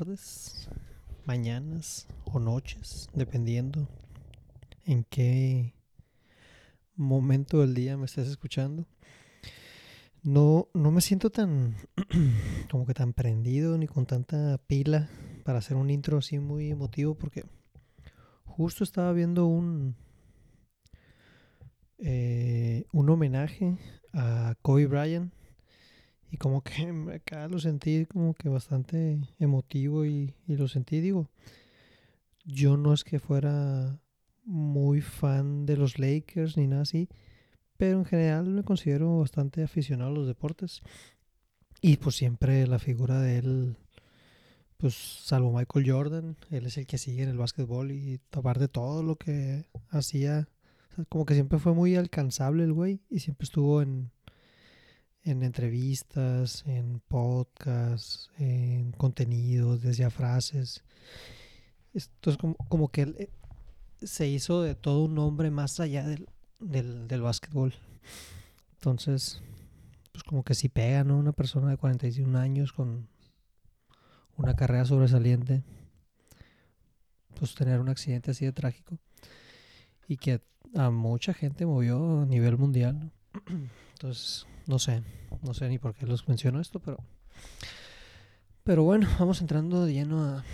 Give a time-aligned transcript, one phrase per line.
[0.00, 0.66] tardes,
[1.26, 3.86] mañanas o noches, dependiendo
[4.86, 5.74] en qué
[6.96, 8.86] momento del día me estés escuchando.
[10.22, 11.76] No, no me siento tan
[12.70, 15.10] como que tan prendido ni con tanta pila
[15.44, 17.44] para hacer un intro así muy emotivo porque
[18.44, 19.96] justo estaba viendo un
[21.98, 23.76] eh, un homenaje
[24.14, 25.30] a Kobe Bryant
[26.30, 26.72] y como que
[27.14, 31.28] acá lo sentí como que bastante emotivo y, y lo sentí, digo,
[32.44, 34.00] yo no es que fuera
[34.44, 37.08] muy fan de los Lakers ni nada así,
[37.76, 40.82] pero en general me considero bastante aficionado a los deportes.
[41.80, 43.76] Y pues siempre la figura de él,
[44.76, 48.68] pues salvo Michael Jordan, él es el que sigue en el básquetbol y aparte de
[48.68, 50.48] todo lo que hacía,
[51.08, 54.10] como que siempre fue muy alcanzable el güey y siempre estuvo en,
[55.24, 60.82] en entrevistas, en podcasts, en contenidos, decía frases.
[61.92, 63.30] Esto es como, como que él eh,
[64.02, 66.28] se hizo de todo un hombre más allá del,
[66.58, 67.74] del, del básquetbol.
[68.74, 69.42] Entonces,
[70.12, 71.18] pues como que si pega, ¿no?
[71.18, 73.08] Una persona de 41 años con
[74.36, 75.62] una carrera sobresaliente,
[77.38, 78.98] pues tener un accidente así de trágico
[80.08, 80.40] y que
[80.74, 83.12] a mucha gente movió a nivel mundial, ¿no?
[83.92, 85.02] Entonces, no sé,
[85.42, 86.98] no sé ni por qué los menciono esto, pero
[88.62, 90.44] pero bueno, vamos entrando de lleno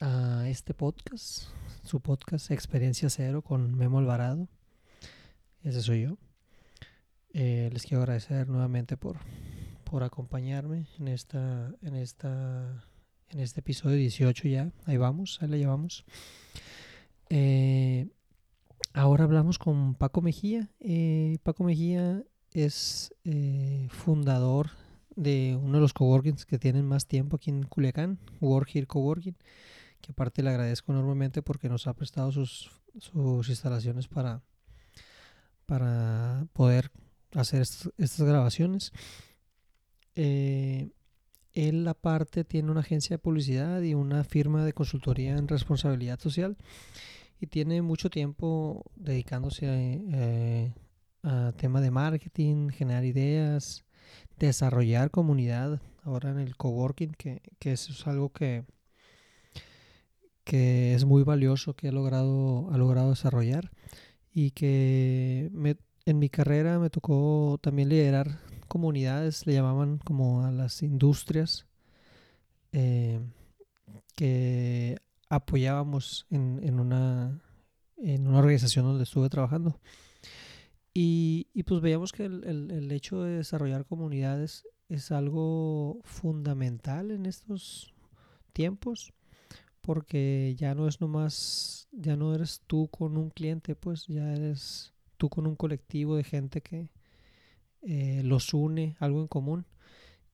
[0.00, 1.44] a, este podcast,
[1.84, 4.48] su podcast Experiencia Cero con Memo Alvarado.
[5.62, 6.18] Ese soy yo.
[7.32, 9.18] Eh, les quiero agradecer nuevamente por,
[9.84, 12.84] por acompañarme en esta, en esta,
[13.28, 14.72] en este episodio 18 ya.
[14.86, 16.04] Ahí vamos, ahí la llevamos.
[17.28, 18.08] Eh,
[18.94, 20.70] ahora hablamos con Paco Mejía.
[20.80, 24.70] Eh, Paco Mejía es eh, fundador
[25.16, 29.36] de uno de los coworkings que tienen más tiempo aquí en Culiacán, Work Here Coworking,
[30.00, 34.42] que aparte le agradezco enormemente porque nos ha prestado sus, sus instalaciones para,
[35.66, 36.90] para poder
[37.34, 38.92] hacer est estas grabaciones.
[40.16, 40.90] Eh,
[41.52, 46.56] él aparte tiene una agencia de publicidad y una firma de consultoría en responsabilidad social
[47.40, 50.74] y tiene mucho tiempo dedicándose a, eh,
[51.22, 53.84] a tema de marketing, generar ideas,
[54.38, 58.64] desarrollar comunidad ahora en el coworking, que, que eso es algo que,
[60.44, 63.70] que es muy valioso que ha logrado, ha logrado desarrollar
[64.32, 65.50] y que
[66.06, 68.38] en mi carrera me tocó también liderar
[68.68, 71.66] comunidades, le llamaban como a las industrias
[72.72, 73.20] eh,
[74.14, 74.96] que
[75.28, 77.42] apoyábamos en, en, una,
[77.96, 79.80] en una organización donde estuve trabajando.
[80.92, 87.94] Y, y pues veíamos que el, hecho de desarrollar comunidades es algo fundamental en estos
[88.52, 89.12] tiempos
[89.80, 94.92] porque ya no es nomás, ya no eres tú con un cliente, pues ya eres
[95.16, 96.90] tú con un colectivo de gente que
[97.82, 99.66] eh, los une, algo en común.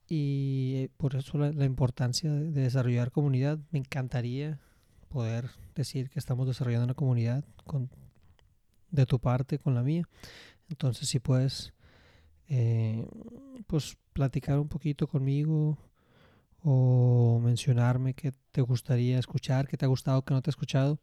[0.08, 3.58] Y eh, por eso la, la importancia de, de, desarrollar comunidad.
[3.70, 4.60] Me encantaría
[5.08, 7.88] poder decir que estamos desarrollando una comunidad con,
[8.90, 10.08] de tu parte, con la mía.
[10.68, 11.72] Entonces, si puedes,
[12.48, 13.06] eh,
[13.66, 15.78] pues platicar un poquito conmigo
[16.62, 20.98] o mencionarme qué te gustaría escuchar, qué te ha gustado, qué no te ha escuchado,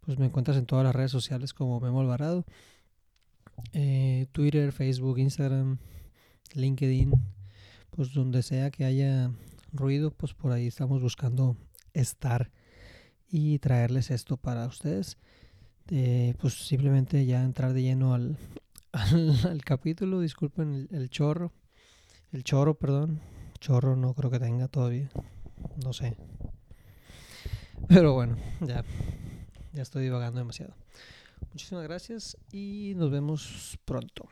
[0.00, 2.44] pues me encuentras en todas las redes sociales como Memo Alvarado.
[3.72, 5.78] Eh, Twitter, Facebook, Instagram,
[6.54, 7.12] LinkedIn,
[7.90, 9.30] pues donde sea que haya
[9.72, 11.56] ruido, pues por ahí estamos buscando
[11.92, 12.50] estar
[13.28, 15.18] y traerles esto para ustedes.
[15.88, 18.36] Eh, pues simplemente ya entrar de lleno al,
[18.92, 21.52] al, al capítulo, disculpen el, el, chorro,
[22.32, 23.20] el chorro, perdón,
[23.58, 25.10] chorro no creo que tenga todavía,
[25.84, 26.16] no sé.
[27.88, 28.84] Pero bueno, ya,
[29.72, 30.74] ya estoy divagando demasiado.
[31.52, 34.28] Muchísimas gracias y nos vemos pronto.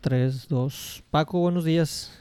[0.00, 1.04] 3, 2.
[1.10, 2.12] Paco, buenos días.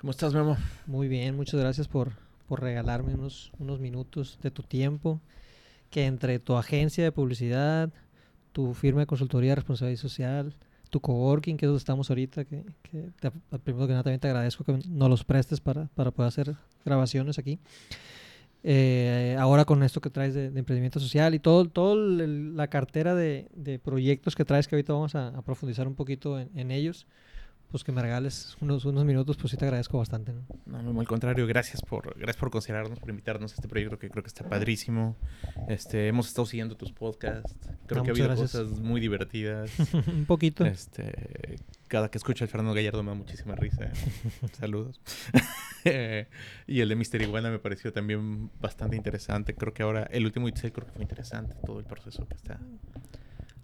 [0.00, 0.56] ¿Cómo estás, Memo?
[0.86, 2.12] Muy bien, muchas gracias por,
[2.48, 5.20] por regalarme unos, unos minutos de tu tiempo.
[5.90, 7.90] Que entre tu agencia de publicidad,
[8.52, 10.54] tu firma de consultoría de responsabilidad social,
[10.90, 13.30] tu coworking, que es donde estamos ahorita, que, que te,
[13.60, 17.38] primero que nada también te agradezco que nos los prestes para, para poder hacer grabaciones
[17.38, 17.58] aquí.
[18.64, 23.14] Eh, ahora con esto que traes de, de emprendimiento social y todo, todo la cartera
[23.14, 26.72] de, de, proyectos que traes que ahorita vamos a, a profundizar un poquito en, en,
[26.72, 27.06] ellos,
[27.70, 30.32] pues que me regales unos, unos minutos, pues sí te agradezco bastante.
[30.32, 30.82] ¿no?
[30.82, 34.08] no, no al contrario, gracias por, gracias por considerarnos, por invitarnos a este proyecto que
[34.08, 35.16] creo que está padrísimo.
[35.68, 37.56] Este, hemos estado siguiendo tus podcasts,
[37.86, 38.52] creo no, que ha habido gracias.
[38.52, 39.70] cosas muy divertidas.
[40.06, 40.64] un poquito.
[40.64, 43.90] Este, cada que escucho al Fernando Gallardo me da muchísima risa.
[44.58, 45.00] Saludos.
[46.66, 49.54] y el de Mister Iguana me pareció también bastante interesante.
[49.54, 52.60] Creo que ahora el último Itzel creo que fue interesante todo el proceso que está.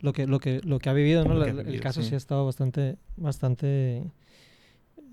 [0.05, 1.43] Lo que, lo que, lo que ha vivido, ¿no?
[1.43, 2.13] el caso sí.
[2.13, 4.05] ha estado bastante, bastante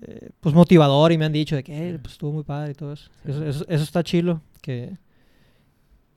[0.02, 2.92] eh, pues motivador y me han dicho de que pues, estuvo muy padre y todo
[2.92, 3.08] eso.
[3.24, 4.42] Eso, eso, eso está chilo.
[4.60, 4.98] Que,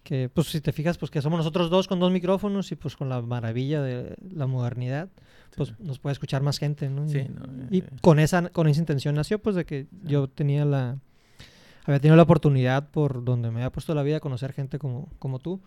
[0.04, 2.98] que pues si te fijas pues que somos nosotros dos con dos micrófonos y pues
[2.98, 5.08] con la maravilla de la modernidad
[5.56, 7.08] pues nos puede escuchar más gente ¿no?
[7.08, 7.26] Sí,
[7.72, 11.00] y, eh, con esa con esa intención nació pues de que yo tenía la
[11.86, 15.40] había tenido la oportunidad por donde me había puesto la vida conocer gente como como
[15.40, 15.62] tú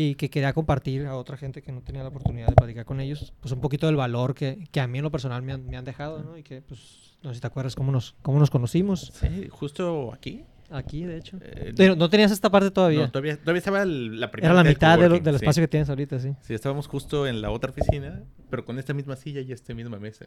[0.00, 3.00] y que quería compartir a otra gente que no tenía la oportunidad de platicar con
[3.00, 5.66] ellos pues un poquito del valor que, que a mí en lo personal me han,
[5.66, 6.38] me han dejado ¿no?
[6.38, 10.12] y que pues no sé si te acuerdas cómo nos cómo nos conocimos sí justo
[10.12, 11.38] aquí Aquí, de hecho.
[11.40, 13.00] Eh, Pero no tenías esta parte todavía.
[13.06, 15.36] No, todavía, todavía estaba el- la primera Era la mitad del sí.
[15.36, 16.34] espacio que tienes ahorita, sí.
[16.42, 19.98] Sí, estábamos justo en la otra oficina, pero con esta misma silla y esta misma
[19.98, 20.26] mesa.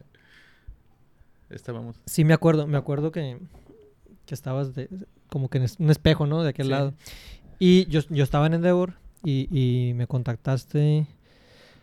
[1.52, 1.98] Estábamos.
[2.08, 2.66] Sí, me acuerdo.
[2.66, 3.38] Me acuerdo que,
[4.26, 4.90] que estabas de,
[5.30, 6.42] como que en es- un espejo, ¿no?
[6.42, 6.72] De aquel Sí.
[6.72, 6.94] lado.
[7.60, 9.48] Y yo, yo estaba en Endeavor y,
[9.90, 11.06] y me contactaste.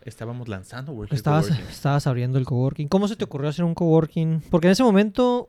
[0.04, 1.68] Estábamos lanzando Work Here Estabas, Coworking.
[1.70, 2.88] estabas abriendo el coworking.
[2.88, 4.42] ¿Cómo se te ocurrió hacer un coworking?
[4.50, 5.48] Porque en ese momento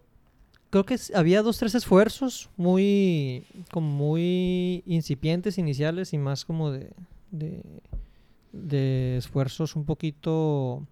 [0.69, 6.91] creo que había dos, tres esfuerzos muy, como muy incipientes, iniciales y más como de,
[7.31, 7.61] de,
[8.51, 10.85] de esfuerzos un poquito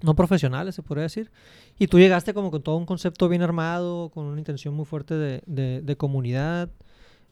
[0.00, 1.30] no profesionales, se podría decir.
[1.78, 5.14] Y tú llegaste como con todo un concepto bien armado, con una intención muy fuerte
[5.14, 6.70] de, de- de comunidad.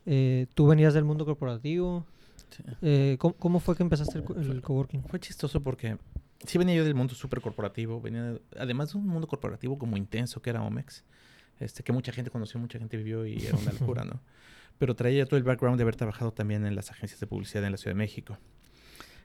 [0.07, 2.05] Eh, tú venías del mundo corporativo.
[2.51, 2.63] Sí.
[2.83, 5.05] Eh, ¿cómo, cómo fue que empezaste el, el coworking?
[5.05, 5.99] Fue chistoso porque
[6.47, 10.41] sí venía yo del mundo súper corporativo, venía además de un mundo corporativo como intenso
[10.43, 11.05] que era Omex,
[11.59, 14.21] este, que mucha gente conoció, mucha gente vivió y era una locura, ¿no?
[14.79, 17.73] Pero traía todo el background de haber trabajado también en las agencias de publicidad en
[17.73, 18.39] la Ciudad de México.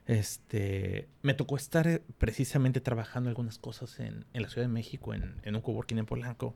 [0.04, 5.14] Este, me tocó estar eh, precisamente trabajando algunas cosas en, en la Ciudad de México,
[5.14, 6.54] en, en un coworking en Polanco.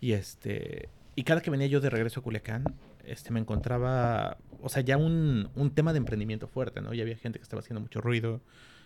[0.00, 2.64] Y este, y cada que venía yo de regreso a Culiacán,
[3.10, 6.92] este, me encontraba, o sea, ya un, un tema de emprendimiento fuerte, ¿no?
[6.94, 8.40] Ya había gente que estaba haciendo mucho ruido,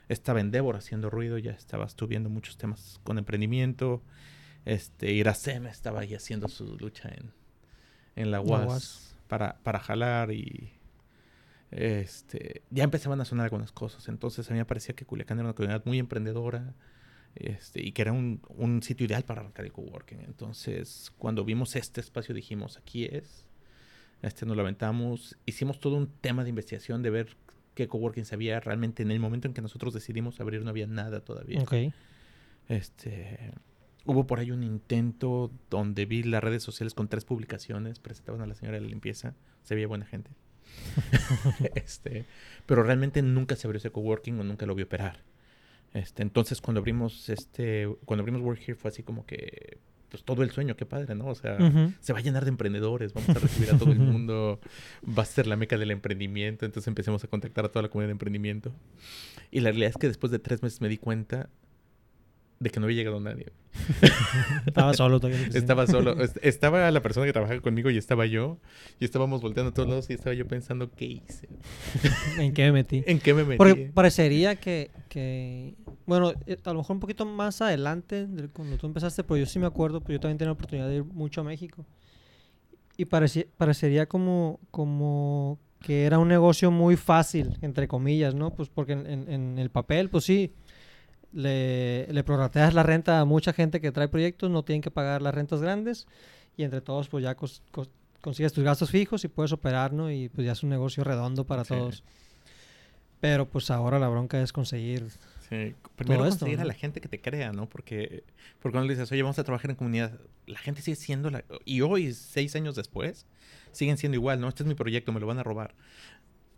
[0.09, 4.03] estaba Endeavor haciendo ruido, ya estabas tú viendo muchos temas con emprendimiento.
[4.65, 7.33] Este, Iracema estaba ahí haciendo su lucha en,
[8.17, 9.17] en la UAS.
[9.29, 10.73] Para, para jalar y
[11.71, 14.09] este, ya empezaban a sonar algunas cosas.
[14.09, 16.75] Entonces a mí me parecía que Culiacán era una comunidad muy emprendedora
[17.35, 20.21] este, y que era un, un sitio ideal para arrancar el coworking.
[20.21, 23.49] Entonces cuando vimos este espacio dijimos, aquí es.
[24.23, 25.37] Este, nos lo aventamos.
[25.47, 27.37] Hicimos todo un tema de investigación de ver
[27.75, 28.61] qué coworking se había.
[28.61, 31.61] Realmente en el momento en que nosotros decidimos abrir no había nada todavía.
[32.69, 33.53] Este,
[34.05, 38.47] hubo por ahí un intento donde vi las redes sociales con tres publicaciones, presentaban a
[38.47, 39.35] la señora de la limpieza,
[39.65, 40.31] se veía buena gente.
[41.75, 42.25] este,
[42.67, 45.25] pero realmente nunca se abrió ese coworking o nunca lo vi operar.
[45.95, 49.79] Este, entonces cuando abrimos este, cuando abrimos Work Here fue así como que
[50.13, 51.27] pues todo el sueño, qué padre, ¿no?
[51.27, 51.57] O sea,
[52.01, 54.61] se va a llenar de emprendedores, vamos a recibir a todo el mundo,
[55.07, 58.09] va a ser la meca del emprendimiento, entonces empecemos a contactar a toda la comunidad
[58.09, 58.73] de emprendimiento.
[59.51, 61.49] Y la realidad es que después de tres meses me di cuenta
[62.63, 63.47] de que no había llegado nadie.
[64.67, 65.49] Estaba solo todavía.
[65.53, 68.59] Estaba solo, est- estaba la persona que trabajaba conmigo y estaba yo,
[69.01, 71.49] y estábamos volteando a todos lados y estaba yo pensando, ¿qué hice?
[72.39, 73.03] ¿En qué me metí?
[73.07, 73.59] ¿En qué me metí?
[73.59, 75.75] Porque parecería que, que-
[76.07, 79.47] bueno, eh, a lo mejor un poquito más adelante, de cuando tú empezaste, pero yo
[79.47, 81.85] sí me acuerdo, pues yo también tenía la oportunidad de ir mucho a México.
[82.97, 88.51] Y pareci- parecería como, como que era un negocio muy fácil, entre comillas, ¿no?
[88.55, 90.53] Pues porque en, en- en el papel, pues sí,
[91.33, 95.23] le, le prorrateas la renta a mucha gente que trae proyectos, no tienen que pagar
[95.23, 96.07] las rentas grandes,
[96.57, 97.89] y entre todos, pues ya cos- cos-
[98.21, 100.11] consigues tus gastos fijos y puedes operar, ¿no?
[100.11, 101.75] Y pues ya es un negocio redondo para Sí.
[101.75, 102.05] todos.
[103.21, 105.07] Pero pues ahora la bronca es conseguir.
[105.97, 107.69] Primero esto, conseguir a la gente que te crea, ¿no?
[107.69, 108.25] Porque,
[108.61, 111.45] porque cuando le dices, oye, vamos a trabajar en comunidad, la gente sigue siendo la...
[111.67, 113.27] Y hoy, seis años después,
[113.71, 114.49] siguen siendo igual, ¿no?
[114.49, 115.75] Este es mi proyecto, me lo van a robar.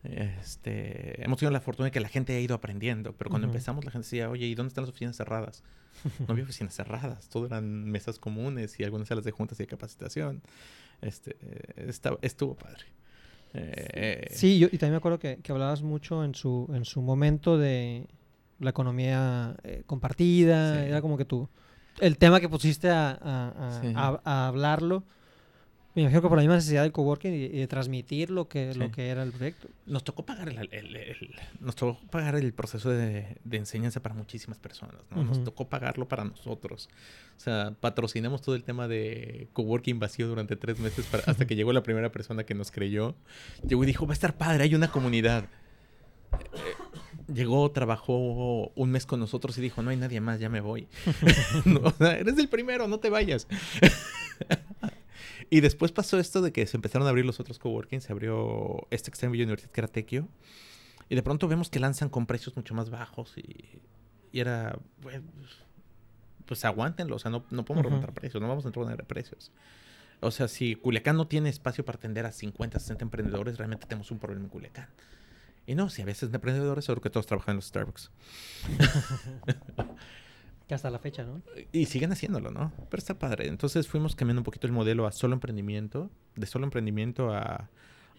[0.04, 3.54] Este, hemos tenido la fortuna de que la gente ha ido aprendiendo, pero cuando Ujú.
[3.56, 5.62] empezamos la gente decía, oye, ¿y dónde están las oficinas cerradas?
[6.20, 9.66] No había oficinas cerradas, todo eran mesas comunes y algunas salas de juntas y de
[9.68, 10.42] capacitación.
[11.00, 11.36] Este,
[11.76, 12.84] estaba- estuvo padre.
[13.54, 17.00] Eh, Sí, yo, y también me acuerdo que, que hablabas mucho en su, en su
[17.02, 18.06] momento de
[18.58, 20.82] la economía eh, compartida.
[20.82, 20.88] Sí.
[20.88, 21.48] Era como que tú.
[22.00, 23.92] El tema que pusiste a, a- a- Sí.
[23.94, 25.04] a- a hablarlo.
[25.94, 28.74] Me imagino que por la misma necesidad del coworking y, y de transmitir lo que,
[28.74, 29.68] lo que era el proyecto.
[29.86, 34.12] Nos tocó pagar el, el- el- nos tocó pagar el proceso de, de enseñanza para
[34.14, 35.22] muchísimas personas, ¿no?
[35.22, 36.88] Nos tocó pagarlo para nosotros.
[37.36, 41.54] O sea, patrocinamos todo el tema de coworking vacío durante tres meses para- hasta que
[41.54, 43.14] llegó la primera persona que nos creyó.
[43.64, 45.44] Llegó y dijo, va a estar padre, hay una comunidad.
[46.32, 50.60] Eh, llegó, trabajó un mes con nosotros y dijo, no hay nadie más, ya me
[50.60, 50.88] voy.
[51.64, 53.46] No, o sea, eres el primero, no te vayas.
[55.50, 58.86] Y después pasó esto de que se empezaron a abrir los otros coworking, se abrió
[58.90, 60.28] este que está en Villa Universidad, que era Tequio.
[61.08, 63.80] Y de pronto vemos que lanzan con precios mucho más bajos y,
[64.32, 65.24] y era, bueno,
[66.46, 67.90] pues aguántenlo, o sea, no, no podemos Ujú.
[67.94, 69.52] remontar precios, no vamos a entrar a precios.
[70.20, 74.10] O sea, si Culiacán no tiene espacio para atender a 50, 60 emprendedores, realmente tenemos
[74.10, 74.88] un problema en Culiacán.
[75.66, 78.10] Y no, si a veces de emprendedores, seguro que todos trabajan en los Starbucks.
[80.68, 81.42] Que hasta la fecha, ¿no?
[81.72, 82.72] Y siguen haciéndolo, ¿no?
[82.88, 83.48] Pero está padre.
[83.48, 87.68] Entonces fuimos cambiando un poquito el modelo a solo emprendimiento, de solo emprendimiento a,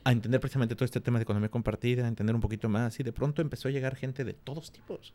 [0.06, 3.00] entender precisamente todo este tema de economía compartida, a entender un poquito más.
[3.00, 5.14] Y de pronto empezó a llegar gente de todos tipos.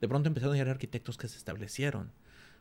[0.00, 2.10] De pronto empezaron a llegar arquitectos que se establecieron.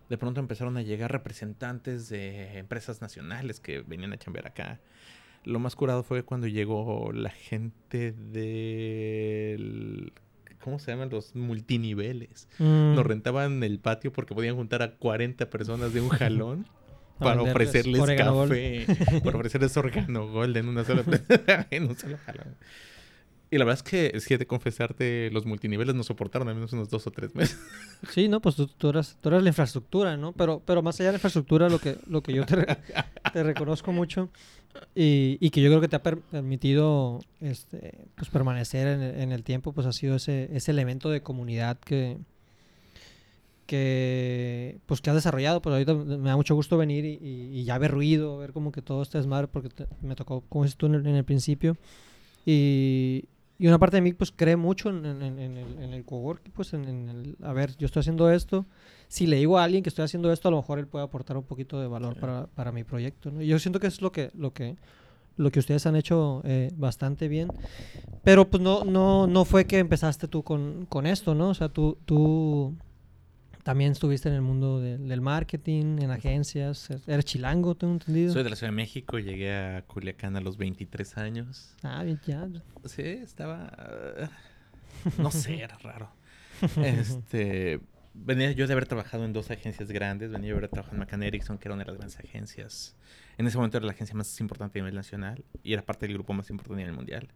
[0.07, 4.79] De pronto empezaron a llegar representantes de empresas nacionales que venían a chambear acá.
[5.43, 10.13] Lo más curado fue cuando llegó la gente del...
[10.63, 11.09] ¿Cómo se llaman?
[11.09, 12.47] Los multiniveles.
[12.59, 16.67] Mm, Nos rentaban el patio porque podían juntar a 40 personas de un jalón
[17.19, 18.85] para ofrecerles café,
[19.23, 21.03] para ofrecerles organo gold en una sola
[21.69, 22.55] en un solo jalón.
[23.53, 26.71] Y la verdad es que, si he de confesarte, los multiniveles nos soportaron al menos
[26.71, 27.59] unos dos o tres meses.
[28.09, 30.31] Sí, no, pues tú, tú eras, tú eras la infraestructura, ¿no?
[30.31, 32.65] Pero, pero más allá de la infraestructura, lo que, lo que yo te,
[33.33, 34.29] te reconozco mucho
[34.95, 39.31] y, y que yo creo que te ha per- permitido este, pues permanecer en en
[39.33, 42.17] el tiempo, pues ha sido ese, ese elemento de comunidad que,
[43.67, 45.61] que, pues, que has desarrollado.
[45.61, 48.71] Pues ahorita me da mucho gusto venir y, y- y ya ver ruido, ver como
[48.71, 51.23] que todo este desmadre, porque te- me tocó, como dices tú en el, en el
[51.23, 51.77] principio.
[52.45, 53.25] Y,
[53.63, 56.03] y una parte de mí pues cree mucho en, en- en- en el, en el
[56.03, 58.65] coworking, pues en, el, a ver, yo estoy haciendo esto.
[59.07, 61.37] Si le digo a alguien que estoy haciendo esto, a lo mejor él puede aportar
[61.37, 62.19] un poquito de valor Sí.
[62.21, 63.29] para, para mi proyecto.
[63.31, 63.41] ¿no?
[63.41, 64.77] Y yo siento que es lo que, lo que,
[65.37, 67.49] lo que ustedes han hecho eh, bastante bien.
[68.23, 71.49] Pero pues no, no, no fue que empezaste tú con, con esto, ¿no?
[71.49, 72.73] O sea, tú, tú
[73.63, 76.89] también estuviste en el mundo de- del marketing, en agencias.
[77.07, 78.33] Eres chilango, tengo entendido.
[78.33, 81.75] Soy de la Ciudad de México, llegué a Culiacán a los 23 años.
[81.83, 82.47] Ah, bien, ya.
[82.85, 83.71] Sí, estaba...
[85.17, 86.11] no sé, era raro.
[86.77, 87.79] Este,
[88.13, 90.31] venía yo de haber trabajado en dos agencias grandes.
[90.31, 92.95] Venía yo de haber trabajado en McCann Erickson, que era una de las grandes agencias.
[93.37, 96.13] En ese momento era la agencia más importante a nivel nacional y era parte del
[96.15, 97.29] grupo más importante a nivel mundial.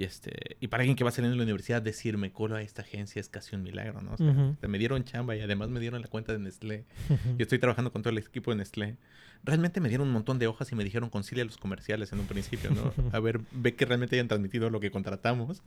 [0.00, 2.80] Y, este, y para alguien que va saliendo de la universidad, decirme colo a esta
[2.80, 4.14] agencia es casi un milagro, ¿no?
[4.14, 4.56] O sea, Ujú.
[4.66, 6.86] me dieron chamba y además me dieron la cuenta de Nestlé.
[7.36, 8.96] Yo estoy trabajando con todo el equipo de Nestlé.
[9.44, 12.26] Realmente me dieron un montón de hojas y me dijeron concilia los comerciales en un
[12.26, 12.94] principio, ¿no?
[13.12, 15.62] A ver, ve que realmente hayan transmitido lo que contratamos.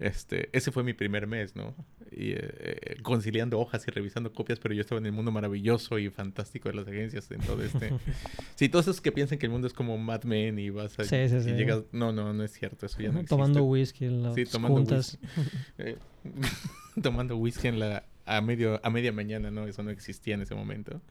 [0.00, 1.74] Este, ese fue mi primer mes, ¿no?
[2.10, 6.08] Y, eh, conciliando hojas y revisando copias, pero yo estaba en el mundo maravilloso y
[6.08, 7.92] fantástico de las agencias, en todo este...
[8.54, 11.04] Sí, todos esos que piensan que el mundo es como Mad Men y vas a...
[11.04, 11.50] Sí, sí, y sí.
[11.52, 11.82] llegas...
[11.92, 13.28] No, no, no es cierto, eso ya no existe.
[13.28, 15.18] Tomando whisky en las Sí, tomando juntas.
[15.76, 15.98] Eh,
[17.02, 19.66] tomando whisky en la, a, medio, a media mañana, ¿no?
[19.66, 21.02] Eso no existía en ese momento.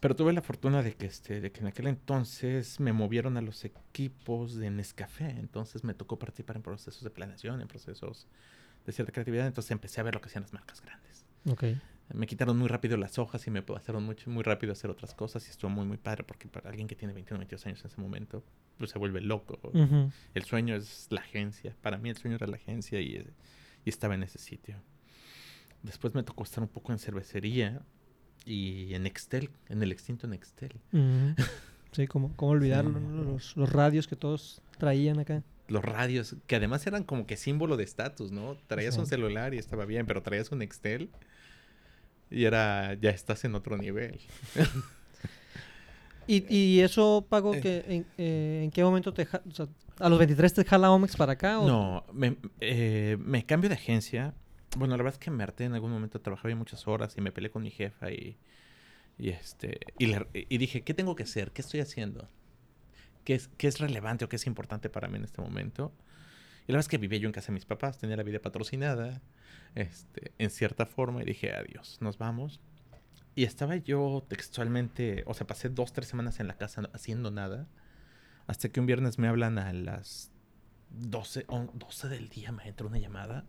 [0.00, 3.40] Pero tuve la fortuna de que, este, de que en aquel entonces me movieron a
[3.40, 5.30] los equipos de Nescafé.
[5.30, 8.26] Entonces me tocó participar en procesos de planeación, en procesos
[8.84, 9.46] de cierta creatividad.
[9.46, 11.24] Entonces empecé a ver lo que hacían las marcas grandes.
[11.50, 11.64] Ok.
[12.14, 15.14] Me quitaron muy rápido las hojas y me pasaron mucho, muy rápido a hacer otras
[15.14, 15.46] cosas.
[15.46, 18.00] Y estuvo muy, muy padre porque para alguien que tiene 21, 22 años en ese
[18.00, 18.44] momento,
[18.76, 19.58] pues se vuelve loco.
[20.34, 21.74] El sueño es la agencia.
[21.80, 23.26] Para mí el sueño era la agencia y, eh,
[23.86, 24.76] y estaba en ese sitio.
[25.82, 27.82] Después me tocó estar un poco en cervecería
[28.50, 30.72] y en Nextel, en el extinto Nextel.
[30.92, 31.34] Ujú.
[31.92, 32.98] Sí, ¿cómo, cómo olvidarlo?
[32.98, 33.04] Sí.
[33.04, 33.22] no?
[33.24, 35.42] Los, los radios que todos traían acá.
[35.68, 38.56] Los radios, que además eran como que símbolo de estatus, ¿no?
[38.66, 39.00] Traías Sí.
[39.00, 41.08] un celular y estaba bien, pero traías un Nextel
[42.30, 44.20] y era, ya estás en otro nivel.
[46.26, 47.60] ¿Y, y eso, Pago, Eh.
[47.60, 49.22] que, en, eh, en qué momento te...
[49.22, 49.66] o sea,
[49.98, 51.58] ¿A los 23 te jala Omex para acá?
[51.58, 51.66] O?
[51.66, 54.34] No, me, eh, me cambio de agencia.
[54.76, 57.32] Bueno, la verdad es que me harté en algún momento, trabajaba muchas horas y me
[57.32, 58.38] peleé con mi jefa y,
[59.18, 61.52] y este y, le- y dije, ¿qué tengo que hacer?
[61.52, 62.28] ¿Qué estoy haciendo?
[63.24, 65.92] ¿Qué es, ¿Qué es relevante o qué es importante para mí en este momento?
[66.66, 68.40] Y la verdad es que vivía yo en casa de mis papás, tenía la vida
[68.40, 69.22] patrocinada,
[69.74, 72.60] este, en cierta forma, y dije, adiós, nos vamos.
[73.34, 77.68] Y estaba yo textualmente, o sea, pasé dos, tres semanas en la casa haciendo nada,
[78.46, 80.32] hasta que un viernes me hablan a las
[80.90, 83.46] 12, o 12 del día, me entró una llamada.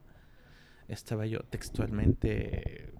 [0.89, 2.91] Estaba yo textualmente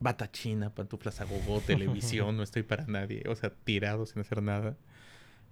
[0.00, 4.42] bata china, pantuflas a gogo, televisión, no estoy para nadie, o sea, tirado sin hacer
[4.42, 4.76] nada.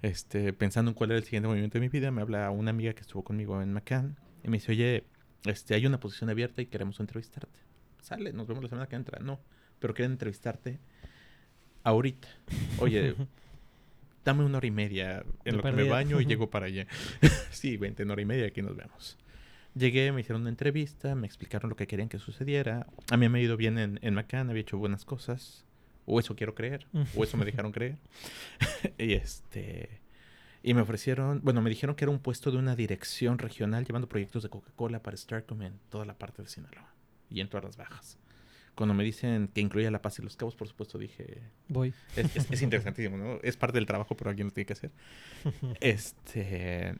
[0.00, 2.92] Este, pensando en cuál era el siguiente movimiento de mi vida, me habla una amiga
[2.94, 5.04] que estuvo conmigo en McCann y me dice, oye,
[5.44, 7.58] este, hay una posición abierta y queremos entrevistarte.
[8.00, 9.18] Sale, nos vemos la semana que entra.
[9.20, 9.40] No,
[9.80, 10.78] pero quieren entrevistarte
[11.82, 12.28] ahorita.
[12.78, 13.14] Oye,
[14.24, 16.86] dame una hora y media en lo que me baño y llego para allá.
[17.50, 19.18] sí, vente, en hora y media aquí nos vemos.
[19.78, 22.86] Llegué, me hicieron una entrevista, me explicaron lo que querían que sucediera.
[23.10, 25.64] A mí me ha ido bien en, en McCann, había hecho buenas cosas.
[26.04, 27.98] O eso quiero creer, o eso me dejaron creer.
[28.98, 30.00] y este...
[30.62, 34.08] Y me ofrecieron, bueno, me dijeron que era un puesto de una dirección regional llevando
[34.08, 36.92] proyectos de Coca-Cola para Starcom en toda la parte de Sinaloa
[37.30, 38.18] y en todas las bajas.
[38.74, 41.42] Cuando me dicen que incluía La Paz y Los Cabos, por supuesto dije...
[41.68, 41.92] Voy.
[42.16, 43.38] Es, es, es interesantísimo, ¿no?
[43.42, 44.90] Es parte del trabajo, pero alguien lo tiene que hacer.
[45.80, 46.96] este...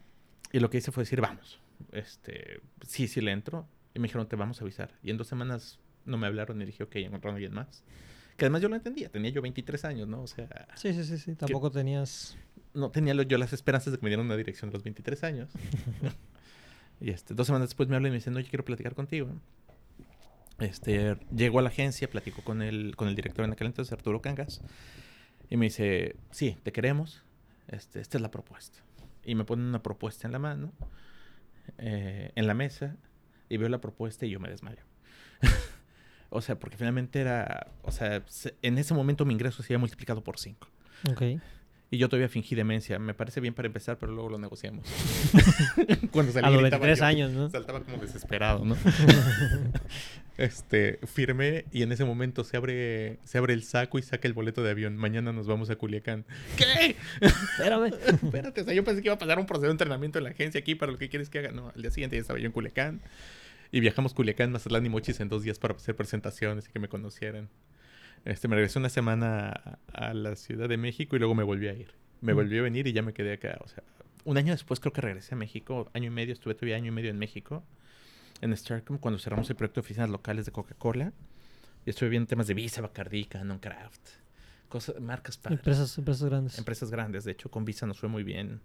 [0.53, 1.61] Y lo que hice fue decir, vamos.
[1.93, 2.61] Este...
[2.87, 3.67] Sí, sí le entro.
[3.95, 4.93] Y me dijeron, te vamos a avisar.
[5.03, 7.85] Y en dos semanas no me hablaron y dije, ok, encontraron a alguien más.
[8.37, 9.09] Que además yo lo entendía.
[9.09, 10.23] Tenía yo 23 años, ¿no?
[10.23, 10.69] O sea...
[10.77, 11.19] Sí, sí, sí.
[11.19, 11.35] sí.
[11.35, 12.37] Tampoco tenías...
[12.75, 15.51] No tenía yo las esperanzas de que me dieran una dirección de los 23 años.
[17.01, 19.31] y este, dos semanas después me hablan y me dicen, oye, quiero platicar contigo.
[20.59, 24.21] Este, llego a la agencia, platico con el, con el director en aquel entonces, Arturo
[24.21, 24.61] Cangas,
[25.49, 27.23] y me dice, sí, te queremos,
[27.69, 28.79] este, esta es la propuesta.
[29.25, 30.73] Y me ponen una propuesta en la mano,
[31.79, 32.97] eh, en la mesa,
[33.49, 34.83] y veo la propuesta y yo me desmayo.
[36.31, 39.79] o sea, porque finalmente era, o sea, se- en ese momento mi ingreso se había
[39.79, 40.69] multiplicado por 5.
[41.11, 41.23] Ok.
[41.90, 42.99] Y yo todavía fingí demencia.
[42.99, 44.87] Me parece bien para empezar, pero luego lo negociamos.
[46.11, 47.04] Cuando salí A los gritaba 23 yo.
[47.04, 47.49] años, ¿no?
[47.49, 48.76] Saltaba como desesperado, ¿no?
[50.37, 54.35] este, firmé y en ese momento se abre, se abre el saco y saca el
[54.35, 54.99] boleto de avión.
[54.99, 56.26] Mañana nos vamos a Culiacán.
[56.59, 56.95] ¿Qué?
[57.23, 57.87] Espérame.
[58.07, 60.30] Espérate, o sea, yo pensé que iba a pasar un proceso de entrenamiento en la
[60.30, 61.52] agencia aquí para lo que quieres que haga.
[61.52, 63.00] No, al día siguiente ya estaba yo en Culiacán.
[63.73, 66.88] Y viajamos Culiacán, Mazatlán y Mochis en dos días para hacer presentaciones y que me
[66.88, 67.49] conocieran.
[68.25, 71.69] Este, me regresé una semana a, a la Ciudad de México y luego me volví
[71.69, 71.92] a ir.
[72.21, 72.37] Me Mm.
[72.37, 73.59] volví a venir y ya me quedé acá.
[73.64, 73.83] O sea,
[74.25, 75.90] un año después creo que regresé a México.
[75.95, 77.64] Año y medio, estuve todavía año y medio en México.
[78.40, 81.12] En Starcom, cuando cerramos el proyecto de oficinas locales de Coca-Cola.
[81.87, 84.09] Y estuve viendo temas de Visa, Bacardi, Canon Craft.
[84.69, 85.61] Cosas, marcas padres.
[85.61, 86.59] Empresas, empresas grandes.
[86.59, 87.25] Empresas grandes.
[87.25, 88.61] De hecho, con Visa nos fue muy bien.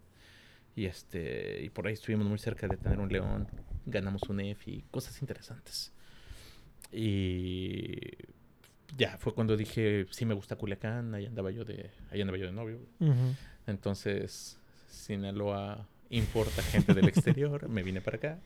[0.76, 3.48] Y este y por ahí estuvimos muy cerca de tener un león.
[3.86, 4.84] Ganamos un EFI.
[4.92, 5.94] Cosas interesantes.
[6.92, 8.00] Y
[8.98, 11.14] ya, fue cuando dije, sí me gusta Culiacán.
[11.16, 12.80] Ahí andaba yo de, ahí andaba yo de novio.
[13.68, 14.58] Entonces,
[14.90, 17.68] Sinaloa importa gente del exterior.
[17.70, 18.40] me vine para acá.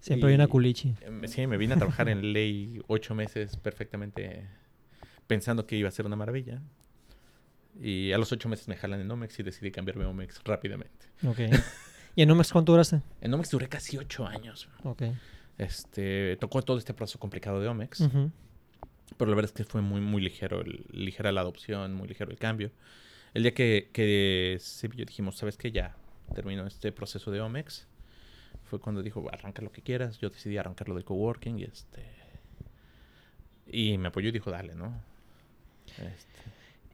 [0.00, 0.94] Siempre hay una Y- culichi.
[1.00, 4.46] Eh, Sí, me vine a trabajar en ley ocho meses perfectamente
[5.26, 6.60] pensando que iba a ser una maravilla.
[7.80, 11.06] Y a los ocho meses me jalan en Omex y decidí cambiarme a Omex rápidamente.
[11.26, 11.40] Ok.
[12.16, 13.00] ¿Y en Omex cuánto duraste?
[13.20, 14.68] En Omex duré casi ocho años.
[14.84, 15.02] Ok.
[15.58, 18.08] Este, tocó todo este proceso complicado de Omex.
[19.16, 22.30] Pero la verdad es que fue muy, muy ligero, el- ligera la adopción, muy ligero
[22.30, 22.70] el cambio.
[23.34, 25.72] El día que, que Silvio dijimos, ¿sabes qué?
[25.72, 25.96] Ya
[26.34, 27.86] terminó este proceso de Omex.
[28.64, 30.18] Fue cuando dijo, arranca lo que quieras.
[30.20, 32.04] Yo decidí arrancar lo del coworking y este...
[33.66, 34.92] Y me apoyó y dijo, dale, ¿no?
[35.98, 36.40] Este,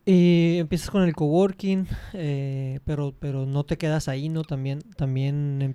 [0.07, 4.45] Y empiezas con el coworking, eh, pero, pero no te quedas ahí, ¿no?
[4.45, 5.75] También, también em-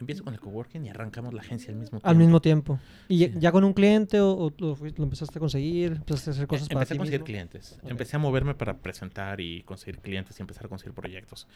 [0.00, 2.08] empiezo con el coworking y arrancamos la agencia al mismo tiempo.
[2.08, 2.78] al mismo tiempo.
[3.08, 3.34] ¿Y ya- Sí.
[3.38, 5.92] ya con un cliente o, o lo, empezaste a conseguir?
[5.92, 7.26] ¿Empezaste a hacer cosas Eh, para Empecé ti a conseguir mismo?
[7.26, 7.78] clientes.
[7.84, 11.46] Empecé a moverme para presentar y conseguir clientes y empezar a conseguir proyectos.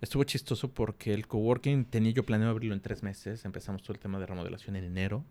[0.00, 3.44] Estuvo chistoso porque el coworking tenía yo planeado abrirlo en tres meses.
[3.44, 5.24] Empezamos todo el tema de remodelación en enero.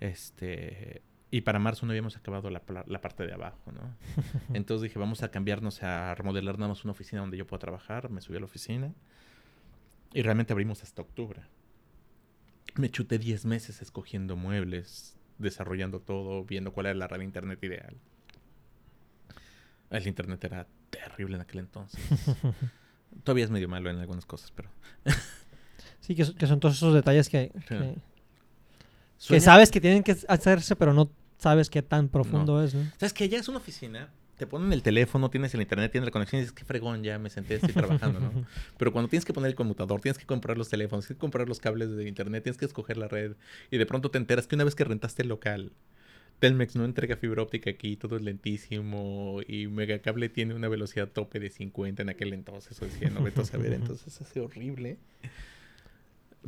[0.00, 1.02] Este.
[1.30, 3.96] Y para marzo no habíamos acabado la, la parte de abajo, ¿no?
[4.54, 8.08] Entonces dije, vamos a cambiarnos a remodelar nada más una oficina donde yo pueda trabajar.
[8.10, 8.92] Me subí a la oficina.
[10.14, 11.42] Y realmente abrimos hasta octubre.
[12.76, 17.62] Me chuté 10 meses escogiendo muebles, desarrollando todo, viendo cuál era la red de internet
[17.62, 17.96] ideal.
[19.90, 22.00] El internet era terrible en aquel entonces.
[23.24, 24.70] Todavía es medio malo en algunas cosas, pero...
[26.00, 27.96] Sí, que, que son todos esos detalles que, que,
[29.26, 32.84] que sabes que tienen que hacerse, pero no sabes qué tan profundo es, ¿no?
[32.98, 36.10] ¿Sabes que Ya es una oficina, te ponen el teléfono, tienes el internet, tienes la
[36.10, 38.32] conexión y dices, qué fregón, ya me senté, estoy trabajando, ¿no?
[38.78, 41.48] Pero cuando tienes que poner el conmutador, tienes que comprar los teléfonos, tienes que comprar
[41.48, 43.32] los cables de internet, tienes que escoger la red
[43.70, 45.72] y de pronto te enteras que una vez que rentaste el local,
[46.40, 51.38] Telmex no entrega fibra óptica aquí, todo es lentísimo y Megacable tiene una velocidad tope
[51.38, 54.98] de 50 en aquel entonces o de 100, no vete a saber, entonces hace horrible.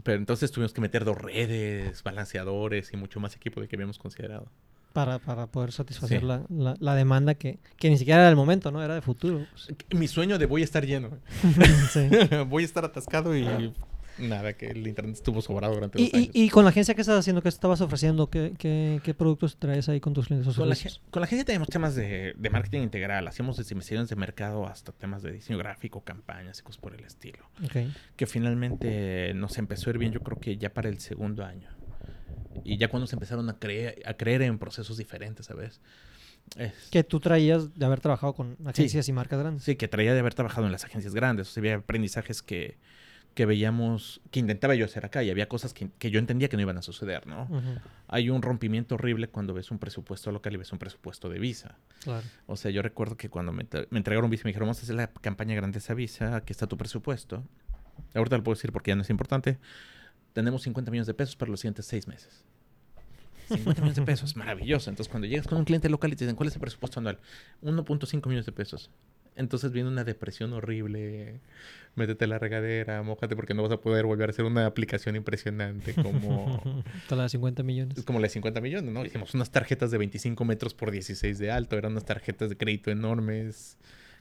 [0.02, 3.98] Pero entonces tuvimos que meter dos redes, balanceadores y mucho más equipo del que habíamos
[3.98, 4.50] considerado.
[4.96, 6.26] Para, para poder satisfacer Sí.
[6.26, 8.82] la, la, la demanda que, que ni siquiera era del momento, ¿no?
[8.82, 9.46] Era de futuro.
[9.94, 11.10] Mi sueño de voy a estar lleno.
[11.90, 12.08] Sí.
[12.48, 13.72] voy a estar atascado y
[14.18, 16.30] nada, que el internet estuvo sobrado durante Y, dos años.
[16.32, 17.42] y, con la agencia, ¿qué estás haciendo?
[17.42, 18.30] ¿Qué estabas ofreciendo?
[18.30, 20.74] ¿Qué, qué, qué productos traes ahí con tus clientes con, la,
[21.10, 23.28] con la agencia tenemos temas de, de marketing integral.
[23.28, 27.04] Hacíamos desde investigaciones de mercado hasta temas de diseño gráfico, campañas y cosas por el
[27.04, 27.44] estilo.
[28.16, 31.68] Que finalmente nos empezó a ir bien, yo creo que ya para el segundo año.
[32.64, 35.80] Y ya cuando se empezaron a creer, a creer en procesos diferentes, ¿sabes?
[36.56, 39.64] Es- Que tú traías de haber trabajado con agencias y marcas grandes.
[39.64, 41.48] Sí, que traía de haber trabajado en las agencias grandes.
[41.48, 42.76] O sea, había aprendizajes que,
[43.34, 46.56] que veíamos, que intentaba yo hacer acá y había cosas que, que yo entendía que
[46.56, 47.48] no iban a suceder, ¿no?
[48.08, 51.76] Hay un rompimiento horrible cuando ves un presupuesto local y ves un presupuesto de Visa.
[52.04, 52.24] Claro.
[52.46, 54.94] O sea, yo recuerdo que cuando me, me entregaron Visa me dijeron, vamos a hacer
[54.94, 57.42] la campaña Grandeza Visa, aquí está tu presupuesto.
[58.14, 59.58] Ahorita lo puedo decir porque ya no es importante.
[60.36, 62.44] Tenemos 50 millones de pesos para los siguientes seis meses.
[63.48, 64.90] 50 millones de pesos, maravilloso.
[64.90, 67.18] Entonces, cuando llegas con un cliente local y te dicen, ¿cuál es el presupuesto anual?
[67.62, 68.90] 1.5 millones de pesos.
[69.34, 71.40] Entonces viene una depresión horrible.
[71.94, 75.16] Métete a la regadera, mójate porque no vas a poder volver a hacer una aplicación
[75.16, 76.84] impresionante como...
[77.08, 77.96] Las 50 millones.
[77.96, 79.06] Es como la de 50 millones, ¿no?
[79.06, 81.78] Hicimos unas tarjetas de 25 metros por 16 de alto.
[81.78, 83.78] Eran unas tarjetas de crédito enormes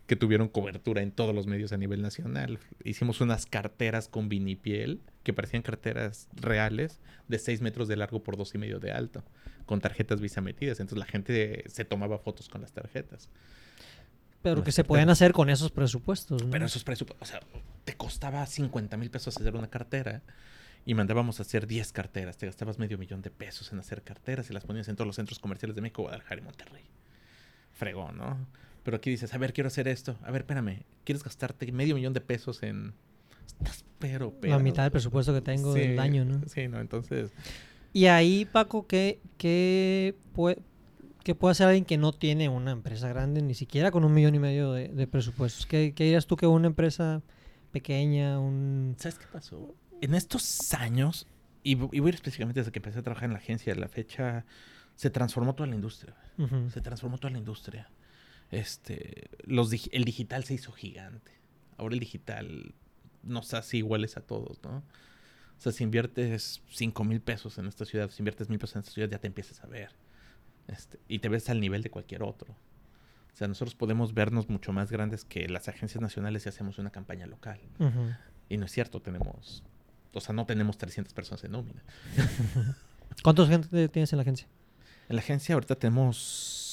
[0.07, 2.59] que tuvieron cobertura en todos los medios a nivel nacional.
[2.83, 8.37] Hicimos unas carteras con vinipiel que parecían carteras reales de 6 metros de largo por
[8.37, 9.23] 2 y medio de alto,
[9.65, 10.79] con tarjetas Visa metidas.
[10.79, 13.29] Entonces la gente se tomaba fotos con las tarjetas.
[14.43, 16.43] Pero que se pueden hacer con esos presupuestos.
[16.43, 16.51] ¿no?
[16.51, 17.39] Pero esos presupuestos, o sea,
[17.83, 20.21] te costaba 50 mil pesos hacer una cartera
[20.85, 22.37] y mandábamos a hacer 10 carteras.
[22.37, 25.15] Te gastabas medio millón de pesos en hacer carteras y las ponías en todos los
[25.15, 26.83] centros comerciales de México, Guadalajara y Monterrey.
[27.73, 28.37] Fregón, ¿no?
[28.85, 30.15] Pero aquí dices, a ver, quiero hacer esto.
[30.21, 32.93] A ver, espérame, ¿quieres gastarte medio millón de pesos en...
[33.57, 34.53] Estás pero, pero...
[34.53, 36.39] La mitad del presupuesto que tengo Sí, del año, ¿no?
[36.47, 37.31] Sí, no, entonces...
[37.93, 40.59] Y ahí, Paco, ¿qué, qué, puede,
[41.23, 44.35] qué puede hacer alguien que no tiene una empresa grande, ni siquiera con un millón
[44.35, 45.65] y medio de, de presupuestos?
[45.65, 47.23] ¿Qué, ¿Qué dirías tú que una empresa
[47.71, 48.95] pequeña, un...
[48.99, 49.73] ¿Sabes qué pasó?
[49.99, 51.25] En estos años,
[51.63, 53.87] y, y voy a ir específicamente desde que empecé a trabajar en la agencia, la
[53.87, 54.45] fecha,
[54.93, 56.13] se transformó toda la industria.
[56.71, 57.89] Se transformó toda la industria.
[58.55, 61.33] Este, los el digital se hizo gigante.
[61.75, 62.73] Ahora el digital
[63.21, 64.77] nos hace iguales a todos, ¿no?
[64.77, 68.79] O sea, si inviertes 5 mil pesos en esta ciudad, si inviertes mil pesos en
[68.79, 69.89] esta ciudad, ya te empiezas a ver.
[70.67, 72.53] Este, y te ves al nivel de cualquier otro.
[72.53, 76.91] O sea, nosotros podemos vernos mucho más grandes que las agencias nacionales si hacemos una
[76.91, 77.59] campaña local.
[78.47, 79.63] Y no es cierto, tenemos...
[80.13, 81.83] O sea, no tenemos 300 personas en nómina.
[83.21, 84.47] ¿Cuántos gente tienes en la agencia?
[85.09, 86.64] En la agencia ahorita tenemos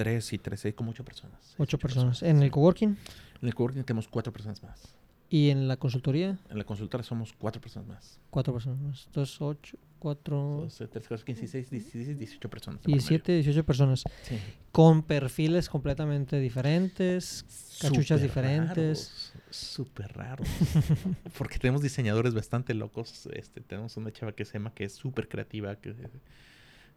[0.00, 1.38] 3 y 3, hay como 8 personas.
[1.42, 2.22] seis, Ocho personas.
[2.22, 2.44] ¿En sí.
[2.44, 2.96] el coworking?
[3.42, 4.94] En el coworking tenemos 4 personas más.
[5.28, 6.38] ¿Y en la consultoría?
[6.48, 8.18] En la consultora somos 4 personas más.
[8.30, 9.04] Cuatro personas más.
[9.08, 10.62] Entonces, ocho, cuatro...
[10.62, 12.80] 12, 13, 14, 15, 16, 17, 18 personas.
[12.86, 14.04] en 17, 18 personas.
[14.22, 14.38] Sí.
[14.72, 17.44] Con perfiles completamente diferentes.
[17.78, 19.34] Cachuchas diferentes.
[19.50, 20.48] Súper raros.
[21.38, 23.28] Porque tenemos diseñadores bastante locos.
[23.34, 25.94] Este, tenemos una chava que se llama que es súper creativa, que,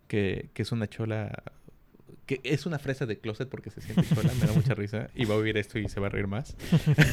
[0.08, 1.44] que, que es una chola.
[2.26, 5.10] Que es una fresa de closet porque se siente chola, me da mucha risa.
[5.14, 6.56] Y va a oír esto y se va a reír más.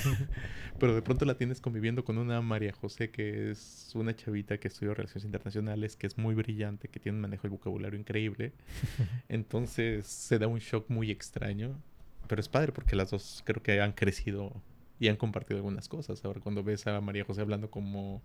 [0.79, 4.69] Pero de pronto la tienes conviviendo con una María José, que es una chavita que
[4.69, 8.53] estudió Relaciones Internacionales, que es muy brillante, que tiene un manejo del vocabulario increíble.
[9.29, 11.81] Entonces se da un shock muy extraño.
[12.29, 14.63] Pero es padre porque las dos creo que han crecido
[15.01, 16.25] y han compartido algunas cosas.
[16.25, 18.23] Ahora cuando ves a María José hablando como,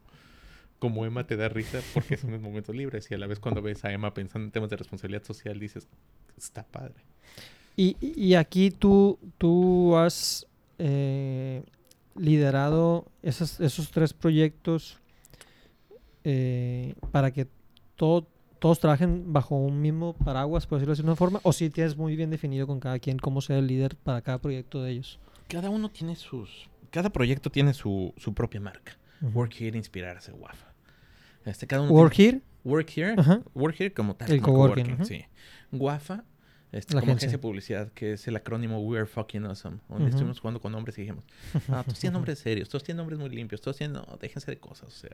[0.78, 3.10] como Emma te da risa porque son los momentos libres.
[3.10, 5.88] Y a la vez cuando ves a Emma pensando en temas de responsabilidad social dices,
[6.38, 7.04] está padre.
[7.78, 10.48] Y, y aquí tú, tú has
[10.80, 11.63] eh,
[12.15, 14.98] liderado esos, esos tres proyectos
[16.24, 17.48] eh, para que
[17.95, 18.28] todo-
[18.60, 22.15] todos trabajen bajo un mismo paraguas, por decirlo de una forma, o si tienes muy
[22.15, 25.19] bien definido con cada quien cómo ser el líder para cada proyecto de ellos.
[25.48, 26.67] Cada uno tiene sus...
[26.89, 28.98] Cada proyecto tiene su, su propia marca.
[29.34, 30.74] Work Here, inspirarse, Wafa.
[31.43, 33.15] Este, cada uno Work tiene- Here, Work Here.
[33.17, 33.41] Ajá.
[33.54, 34.32] Work Here como tal.
[34.32, 35.06] El como coworking, coworking, ajá.
[35.06, 35.26] sí.
[35.78, 36.24] Guafa,
[36.72, 37.28] este, La como agencia.
[37.28, 39.78] agencia de publicidad, que es el acrónimo We Are Fucking Awesome.
[39.88, 40.10] Donde Ujú.
[40.10, 41.26] estuvimos jugando con nombres y dijimos,
[41.70, 44.58] ah, todos tienen nombres serios, todos tienen nombres muy limpios, todos tienen, no, déjense de
[44.60, 44.88] cosas.
[44.88, 45.12] O sea,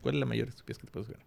[0.00, 1.18] ¿cuál es la mayor estupidez que te puedes ver?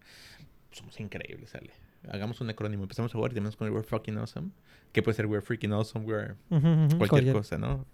[0.72, 1.70] Somos increíbles, sale.
[2.10, 4.50] Hagamos un acrónimo, empezamos a jugar y terminamos con el We Are Fucking Awesome,
[4.92, 6.64] que puede ser We Are Freaking Awesome, We Are Ujú, ujú,
[6.98, 7.86] cualquier cualquier- cosa, ¿no?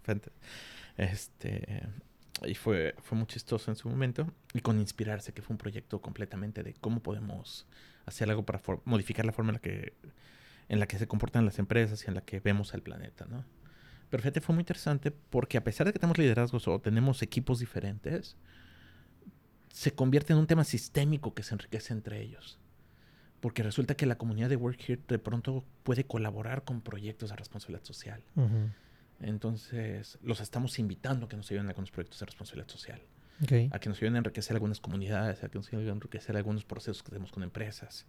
[0.97, 1.83] Este.
[2.47, 4.27] Y fue, fue muy chistoso en su momento.
[4.53, 7.67] Y con Inspirarse, que fue un proyecto completamente de cómo podemos
[8.05, 9.93] hacer algo para modificar la forma en la que
[10.69, 13.45] en la que se comportan las empresas y en la que vemos al planeta, ¿no?
[14.11, 17.61] Pero fíjate, fue muy interesante porque a pesar de que tenemos liderazgos o tenemos equipos
[17.61, 18.37] diferentes,
[19.73, 22.59] se convierte en un tema sistémico que se enriquece entre ellos.
[23.41, 27.37] Porque resulta que la comunidad de Work Here de pronto puede colaborar con proyectos de
[27.37, 28.23] responsabilidad social.
[29.21, 33.01] Entonces, los estamos invitando a que nos ayuden a con los proyectos de responsabilidad social,
[33.73, 36.65] a que nos ayuden a enriquecer algunas comunidades, a que nos ayuden a enriquecer algunos
[36.65, 38.07] procesos que tenemos con empresas.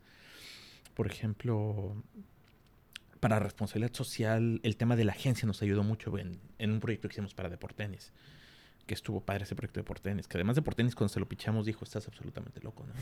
[0.93, 2.03] Por ejemplo,
[3.23, 7.07] para responsabilidad social, el tema de la agencia nos ayudó mucho en, en un proyecto
[7.07, 8.11] que hicimos para Deportenis,
[8.85, 11.65] que estuvo padre ese proyecto de Deportenis, que además de Deportenis cuando se lo pichamos
[11.65, 12.93] dijo, estás absolutamente loco, ¿no?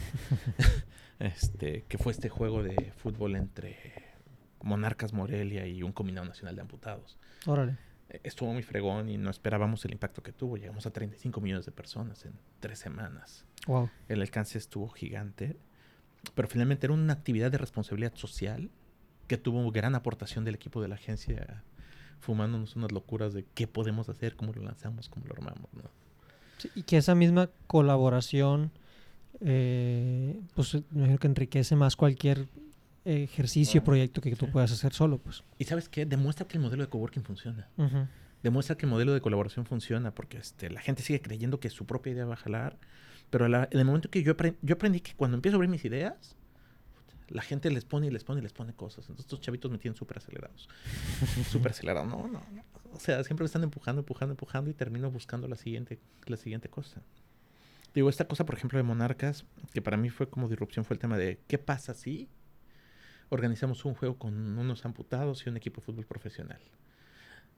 [1.26, 4.12] este, que fue este juego de fútbol entre
[4.62, 7.18] Monarcas Morelia y un combinado nacional de amputados.
[7.48, 7.80] Órale.
[8.22, 10.56] estuvo muy fregón y no esperábamos el impacto que tuvo.
[10.56, 13.48] Llegamos a 35 millones de personas en tres semanas.
[13.66, 13.90] Wow.
[14.08, 15.58] El alcance estuvo gigante,
[16.36, 18.70] pero finalmente era una actividad de responsabilidad social
[19.32, 21.64] que tuvo gran aportación del equipo de la agencia,
[22.20, 25.74] fumándonos unas locuras de qué podemos hacer, cómo lo lanzamos, cómo lo armamos.
[25.74, 25.84] ¿no?
[26.58, 28.72] Sí, y que esa misma colaboración,
[29.40, 32.48] eh, pues me imagino que enriquece más cualquier
[33.06, 34.52] ejercicio, proyecto que tú Sí.
[34.52, 35.44] puedas hacer solo, pues.
[35.58, 36.06] Y sabes qué?
[36.06, 37.70] Demuestra que el modelo de coworking funciona.
[37.78, 38.06] Ujú.
[38.44, 41.86] Demuestra que el modelo de colaboración funciona porque este, la gente sigue creyendo que su
[41.86, 42.78] propia idea va a jalar.
[43.30, 45.70] Pero la- en el momento que yo, apren- yo aprendí que cuando empiezo a abrir
[45.70, 46.36] mis ideas,
[47.32, 49.00] la gente les pone y les pone y les pone cosas.
[49.06, 50.70] Entonces estos chavitos me tienen súper acelerados.
[51.52, 52.08] súper acelerados.
[52.10, 52.64] No, no, no.
[52.94, 56.70] O sea, siempre me están empujando, empujando, empujando y termino buscando la siguiente, la siguiente
[56.70, 57.02] cosa.
[57.94, 61.00] Digo, esta cosa, por ejemplo, de Monarcas, que para mí fue como disrupción, fue el
[61.00, 62.30] tema de ¿qué pasa si
[63.30, 66.60] organizamos un juego con unos amputados y un equipo de fútbol profesional?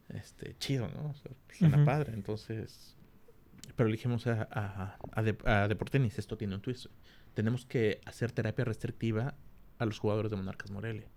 [0.10, 1.10] Este, chido, ¿no?
[1.10, 1.86] O sea, suena Ujú.
[1.86, 2.14] padre.
[2.14, 2.96] Entonces,
[3.76, 6.88] pero le dijimos a, a, a, De- a Deportenis, esto tiene un twist.
[7.34, 9.34] Tenemos que hacer terapia restrictiva
[9.78, 11.08] a los jugadores de Monarcas Morelia,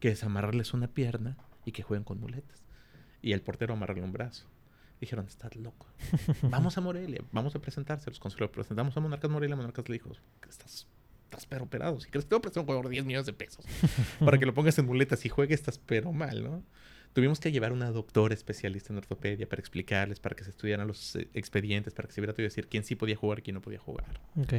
[0.00, 2.62] que es amarrarles una pierna y que jueguen con muletas.
[3.22, 4.46] Y el portero amarrarle un brazo.
[5.00, 5.86] Dijeron, estás loco.
[6.42, 8.18] Vamos a Morelia, vamos a presentárselos.
[8.18, 10.10] Cuando se lo presentamos a Monarcas Morelia, Monarcas le dijo,
[10.48, 10.86] estás,
[11.24, 12.00] estás pero operado.
[12.00, 13.64] Si crees que te voy a prestar un jugador de 10 millones de pesos
[14.20, 16.62] para que lo pongas en muletas y juegue, estás pero mal, ¿no?
[17.12, 21.16] Tuvimos que llevar una doctora especialista en ortopedia para explicarles, para que se estudiaran los
[21.16, 23.54] eh, expedientes, para que se viera todo y decir quién sí podía jugar y quién
[23.54, 24.20] no podía jugar.
[24.38, 24.52] Ok.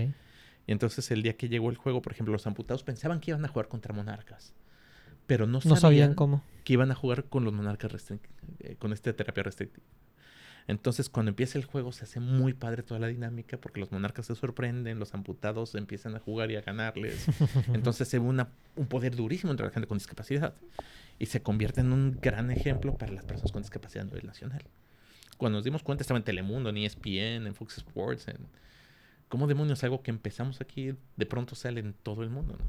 [0.68, 3.44] Y entonces el día que llegó el juego, por ejemplo, los amputados pensaban que iban
[3.46, 4.54] a jugar contra monarcas,
[5.26, 6.44] pero no, No sabían, cómo.
[6.64, 9.86] que iban a jugar con los monarcas eh, con esta terapia restrictiva.
[10.70, 14.26] Entonces, cuando empieza el juego, se hace muy padre toda la dinámica porque los monarcas
[14.26, 17.26] se sorprenden, los amputados empiezan a jugar y a ganarles.
[17.74, 20.54] Entonces, se ve una- un poder durísimo entre la gente con discapacidad
[21.20, 24.62] y se convierte en un gran ejemplo para las personas con discapacidad a nivel nacional.
[25.38, 28.38] Cuando nos dimos cuenta, estaba en Telemundo, en ESPN, en Fox Sports, en.
[29.30, 32.54] ¿Cómo demonios algo que empezamos aquí de pronto sale en todo el mundo?
[32.58, 32.66] ¿no?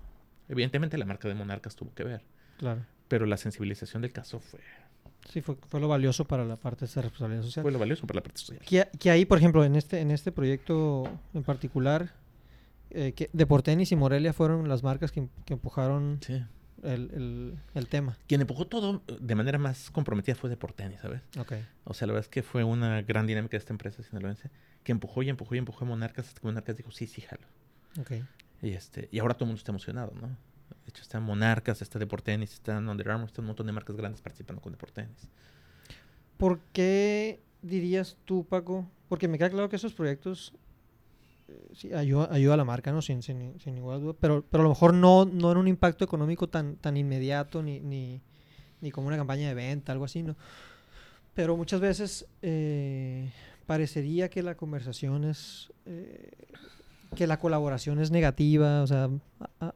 [0.48, 2.22] Evidentemente, la marca de Monarcas tuvo que ver,
[2.58, 2.84] Claro.
[3.08, 4.60] pero la sensibilización del caso fue,
[5.28, 7.62] Sí, fue, fue lo valioso para la parte de esa responsabilidad social.
[7.62, 8.60] fue lo valioso para la parte social.
[8.64, 12.12] Que, que ahí, por ejemplo, en este, en este proyecto en particular,
[12.90, 16.42] eh, que Deportenis y Morelia fueron las marcas que, que empujaron Sí.
[16.82, 18.16] El, el- el tema.
[18.26, 21.22] Quien empujó todo eh, de manera más comprometida fue Deporteni, ¿sabes?
[21.38, 21.52] Ok.
[21.84, 24.50] O sea, la verdad es que fue una gran dinámica de esta empresa sinaloense
[24.84, 27.46] que empujó y empujó y empujó a Monarcas hasta que Monarcas dijo, sí, sí, jalo.
[28.00, 28.12] Ok.
[28.62, 30.28] Y, este, y ahora todo el mundo está emocionado, ¿no?
[30.28, 34.20] De hecho, están Monarcas, está Deportenis, están Under Armour, están un montón de marcas grandes
[34.22, 35.28] participando con Deportenis.
[36.36, 38.88] ¿Por qué dirías tú, Paco?
[39.08, 40.54] Porque me queda claro que esos proyectos
[41.74, 43.02] sí, ayuda, ayuda a la marca, ¿no?
[43.02, 44.14] Sin, sin, sin ninguna duda.
[44.20, 47.80] Pero, pero a lo mejor no, no en un impacto económico tan, tan inmediato ni,
[47.80, 48.20] ni,
[48.80, 50.36] ni como una campaña de venta, algo así, ¿no?
[51.34, 53.30] Pero muchas veces eh,
[53.66, 55.72] parecería que la conversación es...
[55.86, 56.30] eh,
[57.16, 59.08] que la colaboración es negativa, o sea,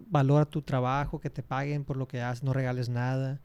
[0.00, 3.40] valora tu trabajo, que te paguen por lo que haces, no regales nada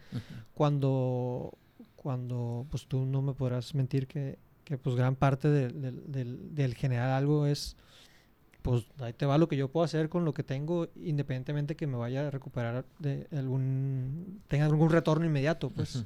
[0.54, 1.58] cuando,
[1.96, 7.46] cuando pues tú no me podrás mentir que, que, pues gran parte del generar algo
[7.46, 7.78] es
[8.62, 11.88] pues ahí te va lo que yo puedo hacer con lo que tengo independientemente que
[11.88, 16.06] me vaya a recuperar de algún tenga algún retorno inmediato pues Ujú.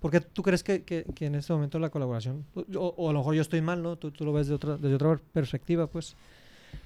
[0.00, 3.18] porque tú crees que, que, que en este momento la colaboración o, o a lo
[3.20, 6.16] mejor yo estoy mal no tú, tú lo ves de otra desde otra perspectiva pues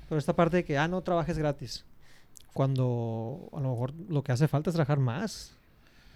[0.09, 1.85] pero esta parte de que ah no trabajes gratis
[2.55, 5.57] cuando a lo mejor lo que hace falta es trabajar más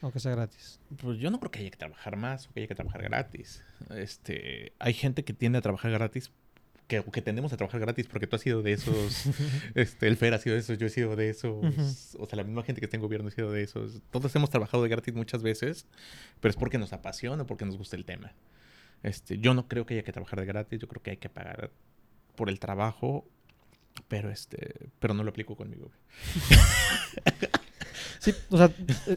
[0.02, 2.68] aunque sea gratis Pues yo no creo que haya que trabajar más o que haya
[2.68, 3.64] que trabajar gratis.
[3.90, 6.30] Este, hay gente que tiende a trabajar gratis,
[6.86, 9.24] que, que tendemos a trabajar gratis porque tú has sido de esos,
[9.74, 12.22] este, el Fer ha sido de esos, yo he sido de esos, Ujú.
[12.22, 14.00] o sea, la misma gente que está en gobierno ha sido de esos.
[14.10, 15.86] Todos hemos trabajado de gratis muchas veces,
[16.40, 18.32] pero es porque nos apasiona, porque nos gusta el tema.
[19.02, 21.28] Este, yo no creo que haya que trabajar de gratis, yo creo que hay que
[21.28, 21.70] pagar
[22.34, 23.26] por el trabajo,
[24.08, 25.90] pero este, pero no lo aplico conmigo.
[28.18, 28.70] Sí, o sea,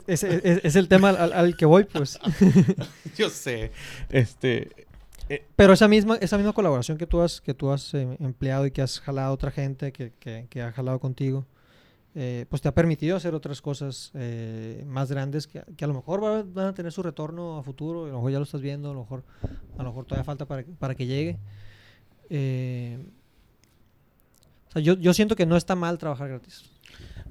[0.08, 2.20] es, es- es el tema al, al que voy, pues.
[3.18, 3.72] yo sé,
[4.10, 4.70] este,
[5.56, 8.72] Pero esa misma, esa misma colaboración que tú has, que tú has eh, empleado y
[8.72, 11.46] que has jalado a otra gente, que, que, que ha jalado contigo,
[12.16, 15.94] eh, pues te ha permitido hacer otras cosas eh, más grandes que, que a lo
[15.94, 18.62] mejor va- van a tener su retorno a futuro, a lo mejor ya lo estás
[18.62, 19.24] viendo, a lo mejor,
[19.78, 21.38] a lo mejor todavía falta para, que- para que llegue.
[22.32, 22.98] Eh,
[24.70, 26.64] o sea, yo, yo siento que no está mal trabajar gratis.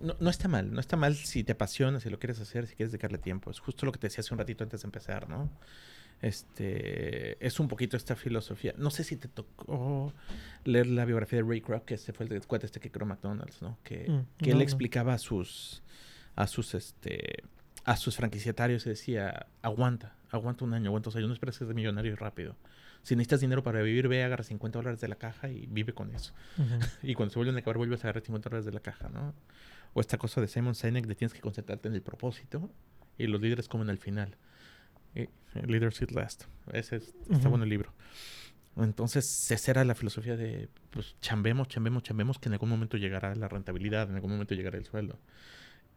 [0.01, 2.77] No, no está mal, no está mal si te apasiona, si lo quieres hacer, si
[2.77, 3.51] quieres dedicarle tiempo.
[3.51, 5.51] Es justo lo que te decía hace un ratito antes de empezar, ¿no?
[6.21, 8.75] Este es un poquito esta filosofía.
[8.77, 10.13] No sé si te tocó
[10.65, 13.63] leer la biografía de Ray Kroc, que ese fue el cuate este que creó McDonald's,
[13.63, 13.79] ¿no?
[13.85, 14.63] Que, Mm, que no, él no.
[14.63, 15.83] explicaba a sus
[16.35, 17.43] a sus este
[17.85, 21.29] a sus franquiciatarios y decía, aguanta, Aguanta un año, aguanta dos años.
[21.29, 22.55] No esperes ser millonario rápido.
[23.03, 26.15] Si necesitas dinero para vivir, ve, agarra 50 dólares de la caja y vive con
[26.15, 26.35] eso.
[27.03, 29.35] y cuando se vuelven a acabar, vuelves a agarrar 50 dólares de la caja, ¿no?
[29.95, 32.71] O esta cosa de Simon Sinek de tienes que concentrarte en el propósito
[33.17, 34.37] y los líderes comen al final.
[35.19, 35.29] Y,
[35.67, 36.45] Leaders Eat Last.
[36.73, 37.93] Ese es, está bueno el libro.
[38.77, 43.35] Entonces, esa era la filosofía de, pues, chambemos, chambemos, chambemos, que en algún momento llegará
[43.35, 45.19] la rentabilidad, en algún momento llegará el sueldo,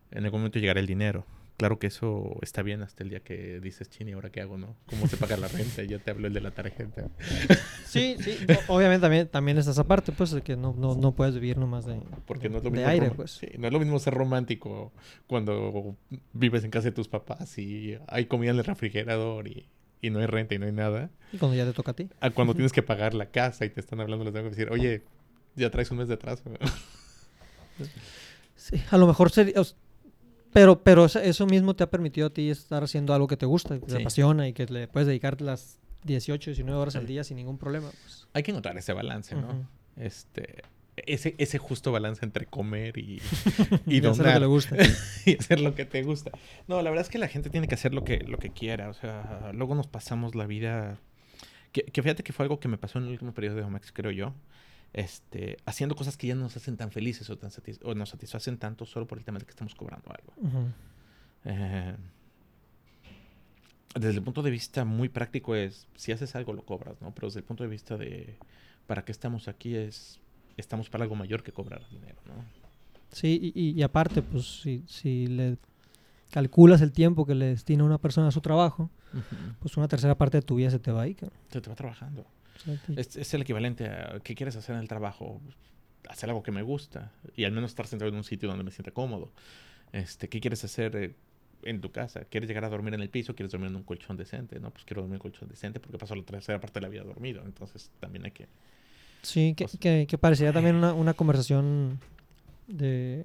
[0.09, 1.25] en algún momento llegará el dinero.
[1.61, 4.75] Claro que eso está bien hasta el día que dices, Chini, ¿ahora qué hago, no?
[4.87, 5.83] ¿Cómo se paga la renta?
[5.83, 7.07] ya te habló el de la tarjeta.
[7.85, 8.35] Sí, sí.
[8.67, 11.85] obviamente también, también está esa parte, pues, de que no, no, no puedes vivir nomás
[11.85, 13.29] de, Porque no es lo mismo de aire, pues.
[13.33, 14.91] sí, no es lo mismo ser romántico
[15.27, 15.95] cuando
[16.33, 19.67] vives en casa de tus papás y hay comida en el refrigerador y,
[20.01, 21.11] y no hay renta y no hay nada.
[21.31, 22.09] Y cuando ya te toca a ti.
[22.21, 25.03] A cuando tienes que pagar la casa y te están hablando los de decir, oye,
[25.55, 26.41] ya traes un mes de atraso.
[28.55, 29.61] Sí, a lo mejor sería...
[29.61, 29.65] o
[30.53, 33.79] Pero, pero eso- mismo te ha permitido a ti estar haciendo algo que te gusta,
[33.79, 37.37] que te apasiona y que le puedes dedicar las 18, 19 horas al día sin
[37.37, 37.89] ningún problema.
[37.89, 38.27] Pues.
[38.33, 39.67] hay que encontrar ese balance, ¿no?
[39.97, 40.63] Este,
[40.97, 43.21] ese, ese justo balance entre comer y,
[43.85, 44.75] Y y hacer lo que le gusta.
[45.25, 46.31] y hacer lo que te gusta.
[46.67, 48.89] No, la verdad es que la gente tiene que hacer lo que, lo que quiera.
[48.89, 50.97] O sea, luego nos pasamos la vida.
[51.71, 53.91] Que, que fíjate que fue algo que me pasó en el último periodo de Omex,
[53.91, 54.33] creo yo.
[54.93, 58.09] Este, haciendo cosas que ya no nos hacen tan felices o, tan satis- o nos
[58.09, 60.33] satisfacen tanto solo por el tema de que estamos cobrando algo.
[61.45, 61.95] Eh,
[63.95, 67.13] desde el punto de vista muy práctico es, si haces algo lo cobras, ¿no?
[67.13, 68.35] Pero desde el punto de vista de,
[68.87, 69.75] ¿para qué estamos aquí?
[69.75, 70.19] Es,
[70.57, 72.43] estamos para algo mayor que cobrar dinero, ¿no?
[73.11, 75.57] Sí, y, aparte, pues si, si le
[76.31, 78.89] calculas el tiempo que le destina una persona a su trabajo,
[79.59, 81.17] pues una tercera parte de tu vida se te va ahí.
[81.49, 82.25] Se te va trabajando.
[82.95, 85.41] Es, es el equivalente a qué quieres hacer en el trabajo.
[86.09, 88.71] Hacer algo que me gusta y al menos estar sentado en un sitio donde me
[88.71, 89.31] sienta cómodo.
[89.93, 91.15] Este, ¿Qué quieres hacer eh,
[91.63, 92.25] en tu casa?
[92.25, 93.35] ¿Quieres llegar a dormir en el piso?
[93.35, 94.59] ¿Quieres dormir en un colchón decente?
[94.59, 96.89] No, pues quiero dormir en un colchón decente porque paso la tercera parte de la
[96.89, 97.43] vida dormido.
[97.45, 98.47] Entonces también hay que...
[99.21, 101.99] Sí, que, Pues- que, que parecería también una, una conversación
[102.67, 103.23] de,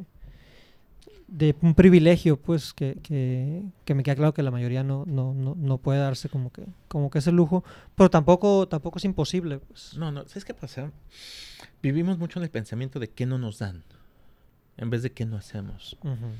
[1.28, 5.34] de un privilegio, pues, que, que, que me queda claro que la mayoría no, no,
[5.34, 7.64] no, no puede darse como que, como que ese lujo,
[7.94, 9.96] pero tampoco, tampoco es imposible, pues.
[9.96, 10.92] No, no, ¿sabes qué pasa?
[11.82, 13.82] Vivimos mucho en el pensamiento de qué no nos dan
[14.76, 15.96] en vez de qué no hacemos.
[16.02, 16.36] Ujú.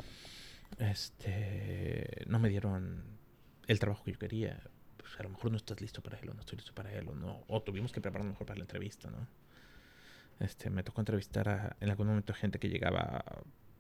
[0.79, 3.03] Este, no me dieron
[3.67, 4.61] el trabajo que yo quería.
[4.97, 7.09] Pues a lo mejor no estás listo para él o no estoy listo para él
[7.09, 7.45] o no.
[7.49, 9.27] O tuvimos que prepararnos mejor para la entrevista, ¿no?
[10.41, 13.25] Este, me tocó entrevistar a, en algún momento gente que llegaba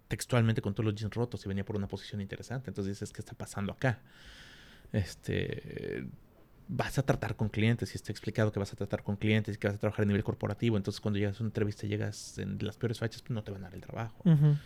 [0.09, 2.71] textualmente con todos los jeans rotos y venía por una posición interesante.
[2.71, 4.01] Entonces dices, ¿qué está pasando acá?
[4.92, 6.07] Este,
[6.69, 9.59] vas a tratar con clientes y está explicado que vas a tratar con clientes y
[9.59, 10.77] que vas a trabajar a nivel corporativo.
[10.77, 13.51] Entonces cuando llegas a una entrevista y llegas en las peores fechas, pues no te
[13.51, 14.16] van a dar el trabajo.
[14.25, 14.57] Ujú.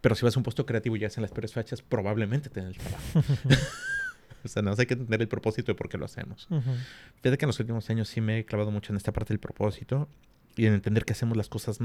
[0.00, 2.60] Pero si vas a un puesto creativo y llegas en las peores fechas, probablemente te
[2.60, 3.22] den el trabajo.
[4.44, 6.46] o sea, no hay que entender el propósito de por qué lo hacemos.
[6.50, 6.70] Ujú.
[7.16, 9.40] Fíjate que en los últimos años sí me he clavado mucho en esta parte del
[9.40, 10.08] propósito
[10.56, 11.78] y en entender que hacemos las cosas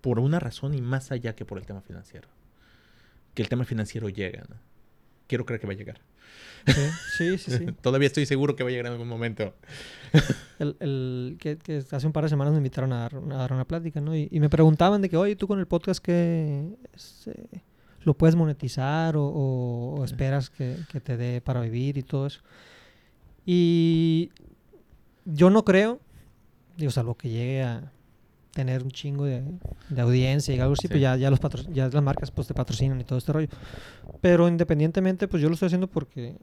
[0.00, 2.28] por una razón y más allá que por el tema financiero.
[3.34, 4.56] Que el tema financiero llega, ¿no?
[5.26, 6.00] Quiero creer que va a llegar.
[6.66, 6.72] Sí,
[7.16, 7.50] sí, sí.
[7.58, 7.66] sí.
[7.82, 9.54] Todavía estoy seguro que va a llegar en algún momento.
[10.58, 13.52] El, el- que, que hace un par de semanas me invitaron a dar, a dar
[13.52, 14.16] una plática, ¿no?
[14.16, 17.34] Y, y me preguntaban de que, oye, tú con el podcast que este,
[18.02, 22.26] lo puedes monetizar o, o- o esperas que, que te dé para vivir y todo
[22.26, 22.40] eso.
[23.44, 24.30] Y
[25.24, 26.00] yo no creo,
[26.76, 27.92] digo, salvo que llegue a
[28.56, 29.44] tener un chingo de,
[29.90, 30.88] de audiencia y algo así, Sí.
[30.88, 33.48] pues ya, ya, los patro- ya las marcas pues te patrocinan y todo este rollo.
[34.20, 36.34] Pero independientemente, pues yo lo estoy haciendo porque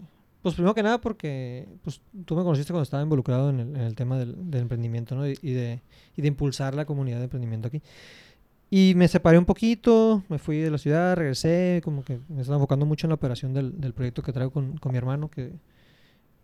[0.41, 3.82] pues primero que nada porque pues, tú me conociste cuando estaba involucrado en el, en
[3.82, 5.28] el tema del, del emprendimiento ¿no?
[5.28, 5.82] y, y de,
[6.17, 7.81] y de impulsar la comunidad de emprendimiento aquí.
[8.69, 12.58] Y me separé un poquito, me fui de la ciudad, regresé, como que me estaba
[12.58, 15.52] enfocando mucho en la operación del, del proyecto que traigo con, con mi hermano, que,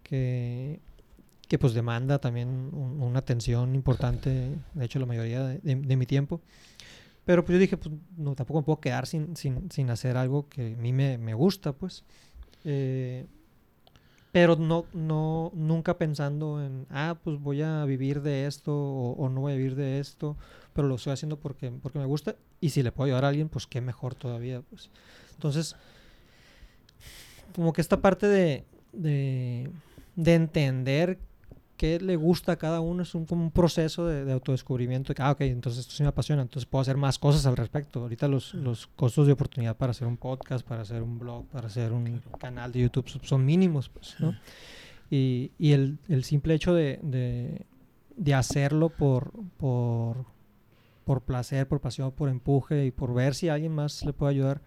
[0.03, 0.79] que,
[1.49, 5.97] que pues demanda también un- una atención importante, de hecho la mayoría de, de- de
[5.97, 6.39] mi tiempo.
[7.25, 10.47] Pero pues yo dije, pues no, tampoco me puedo quedar sin, sin, sin hacer algo
[10.47, 12.03] que a mí me, me gusta, pues.
[12.63, 13.25] Eh,
[14.31, 19.27] pero no, no, nunca pensando en, ah, pues voy a vivir de esto o, o
[19.29, 20.37] no voy a vivir de esto,
[20.73, 23.49] pero lo estoy haciendo porque, porque me gusta y si le puedo ayudar a alguien,
[23.49, 24.91] pues qué mejor todavía, pues.
[25.33, 25.75] Entonces,
[27.55, 29.69] como que esta parte de, de,
[30.15, 31.17] de entender
[31.79, 35.07] qué le gusta a cada uno es un, como un proceso de, de autodescubrimiento.
[35.13, 37.55] de que, ah, ok, entonces esto sí me apasiona, entonces puedo hacer más cosas al
[37.55, 38.01] respecto.
[38.01, 41.67] Ahorita los, los costos de oportunidad para hacer un podcast, para hacer un blog, para
[41.67, 44.35] hacer un canal de YouTube son- son mínimos, pues, ¿no?
[45.09, 47.65] Y, y el, el simple hecho de, de,
[48.17, 50.25] de hacerlo por, por,
[51.05, 54.59] por placer, por pasión, por empuje y por ver si alguien más le puede ayudar,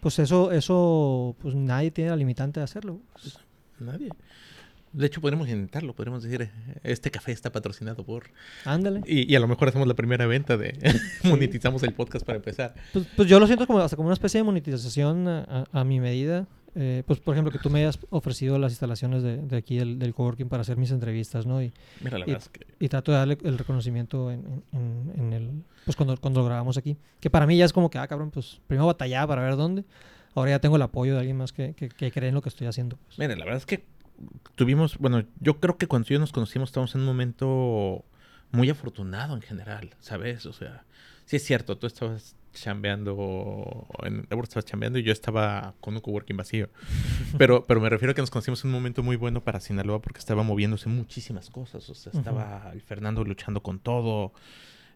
[0.00, 3.00] pues eso, eso, pues nadie tiene la limitante de hacerlo.
[3.12, 3.38] pues.
[3.80, 4.10] Nadie.
[4.92, 5.94] De hecho, podríamos intentarlo.
[5.94, 6.50] Podríamos decir,
[6.82, 8.24] este café está patrocinado por...
[8.64, 9.00] Ándale.
[9.06, 10.76] Y, y a lo mejor hacemos la primera venta de...
[11.24, 12.74] monetizamos el podcast para empezar.
[12.92, 15.40] Pues, pues yo lo siento como, hasta como una especie de monetización a,
[15.72, 16.46] a- a mi medida.
[16.74, 19.98] Eh, pues, por ejemplo, que tú me hayas ofrecido las instalaciones de, de aquí del,
[19.98, 21.62] del coworking para hacer mis entrevistas, ¿no?
[21.62, 21.70] Y,
[22.00, 22.66] Mira, la Y- verdad es que...
[22.78, 25.50] y trato de darle el reconocimiento en, en- en el...
[25.84, 26.96] Pues cuando, cuando lo grabamos aquí.
[27.20, 29.84] Que para mí ya es como que, ah, cabrón, pues primero batallaba para ver dónde.
[30.34, 32.48] Ahora ya tengo el apoyo de alguien más que, que, que cree en lo que
[32.48, 32.96] estoy haciendo.
[33.06, 33.18] pues.
[33.18, 33.84] Mira, la verdad es que
[34.54, 38.04] tuvimos, bueno, yo creo que cuando yo nos conocimos estábamos en un momento
[38.50, 40.46] muy afortunado en general, ¿sabes?
[40.46, 40.84] O sea,
[41.24, 46.00] sí es cierto, tú estabas chambeando, en Endeavor estabas chambeando y yo estaba con un
[46.00, 46.68] coworking vacío.
[47.38, 50.02] Pero, pero me refiero a que nos conocimos en un momento muy bueno para Sinaloa
[50.02, 51.88] porque estaba moviéndose muchísimas cosas.
[51.88, 54.34] O sea, estaba el Fernando luchando con todo.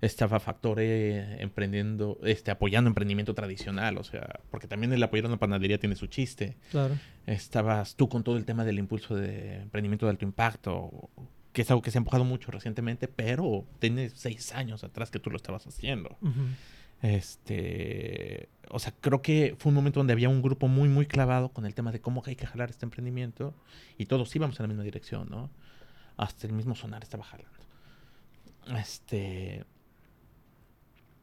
[0.01, 5.39] Estaba Factore emprendiendo, este, apoyando emprendimiento tradicional, o sea, porque también el apoyar a una
[5.39, 6.57] panadería tiene su chiste.
[6.71, 6.97] Claro.
[7.27, 11.11] Estabas tú con todo el tema del impulso de emprendimiento de alto impacto,
[11.53, 15.19] que es algo que se ha empujado mucho recientemente, pero tiene seis años atrás que
[15.19, 16.19] tú lo estabas haciendo.
[17.03, 21.51] Este, o sea, creo que fue un momento donde había un grupo muy, muy clavado
[21.51, 23.55] con el tema de cómo hay que jalar este emprendimiento
[23.99, 25.51] y todos íbamos en la misma dirección, ¿no?
[26.17, 27.57] Hasta el mismo sonar estaba jalando.
[28.79, 29.65] Este,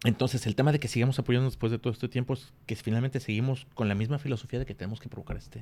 [0.04, 3.20] entonces, el tema de que sigamos apoyando después de todo este tiempo es que finalmente
[3.20, 5.62] seguimos con la misma filosofía de que tenemos que provocar este,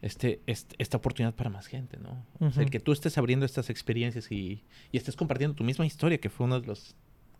[0.00, 2.24] este, este- esta oportunidad para más gente, ¿no?
[2.40, 5.84] O sea, el que tú estés abriendo estas experiencias y, y estés compartiendo tu misma
[5.86, 6.94] historia, que fue una de las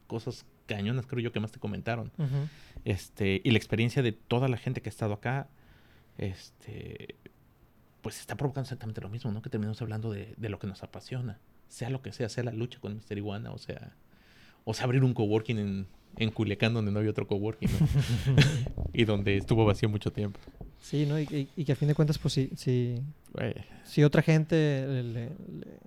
[0.07, 2.11] cosas cañonas, creo yo, que más te comentaron.
[2.85, 5.49] Este, y la experiencia de toda la gente que ha estado acá,
[6.19, 7.15] este,
[8.03, 9.41] pues está provocando exactamente lo mismo, ¿no?
[9.43, 11.39] Que terminamos hablando de, de lo que nos apasiona.
[11.69, 13.95] Sea lo que sea, sea la lucha con Mister Iguana, o sea,
[14.71, 17.87] o sea, abrir un coworking en, en Culiacán donde no había otro coworking, ¿no?
[18.93, 20.39] y donde estuvo vacío mucho tiempo.
[20.81, 21.19] Sí, ¿no?
[21.19, 23.01] Y, y- y que a fin de cuentas, pues si, si,
[23.85, 24.55] si otra gente
[24.87, 25.79] le- le- le-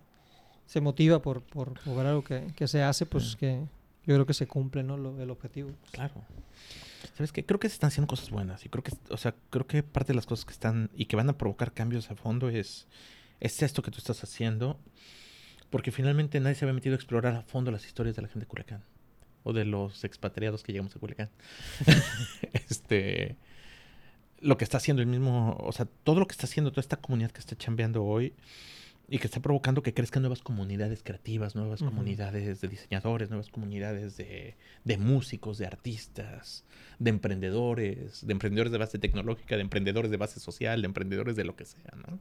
[0.66, 3.60] se motiva por, por, por ver algo que, que se hace, pues que
[4.06, 4.98] yo creo que se cumple, ¿no?
[4.98, 5.72] Lo- el objetivo.
[5.92, 6.14] Claro.
[7.16, 7.46] ¿Sabes qué?
[7.46, 8.66] Creo que se están haciendo cosas buenas.
[8.66, 11.16] Y creo que, o sea, creo que parte de las cosas que están y que
[11.16, 12.88] van a provocar cambios a fondo es,
[13.40, 14.78] es esto que tú estás haciendo.
[15.72, 18.42] Porque finalmente nadie se había metido a explorar a fondo las historias de la gente
[18.42, 18.84] de Culiacán.
[19.44, 21.30] O de los expatriados que llegamos a Culiacán.
[22.54, 23.38] este.
[24.42, 25.58] Lo que está haciendo el mismo.
[25.62, 28.34] O sea, todo lo que está haciendo toda esta comunidad que está chambeando hoy.
[29.08, 34.16] Y que está provocando que crezcan nuevas comunidades creativas, nuevas comunidades de diseñadores, nuevas comunidades
[34.16, 34.56] de,
[34.86, 36.64] de músicos, de artistas,
[36.98, 41.44] de emprendedores, de emprendedores de base tecnológica, de emprendedores de base social, de emprendedores de
[41.44, 42.20] lo que sea, ¿no?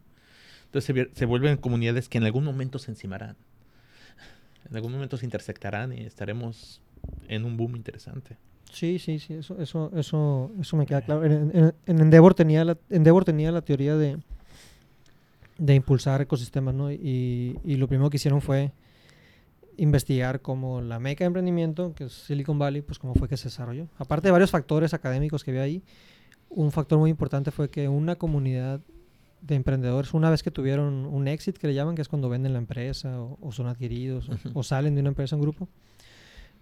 [0.73, 3.37] Entonces se, se vuelven comunidades que en algún momento se encimarán.
[4.69, 6.81] En algún momento se intersectarán y estaremos
[7.29, 8.37] en un boom interesante.
[8.73, 11.25] Sí, sí, sí, eso, eso, eso, eso me queda claro.
[11.25, 14.19] En, en- en Endeavor tenía la, Endeavor tenía la teoría de,
[15.59, 16.93] de impulsar ecosistemas, ¿no?
[16.93, 18.71] Y, y lo primero que hicieron fue
[19.77, 23.45] investigar cómo la meca de emprendimiento, que es Silicon Valley, pues cómo fue que se
[23.49, 23.89] desarrolló.
[23.99, 25.83] Aparte de varios factores académicos que había ahí,
[26.51, 28.81] un factor muy importante fue que una comunidad
[29.43, 32.53] de emprendedores, una vez que tuvieron un exit, que le llaman, que es cuando venden
[32.53, 34.51] la empresa o, o son adquiridos o- Ujú.
[34.59, 35.69] o salen de una empresa en grupo,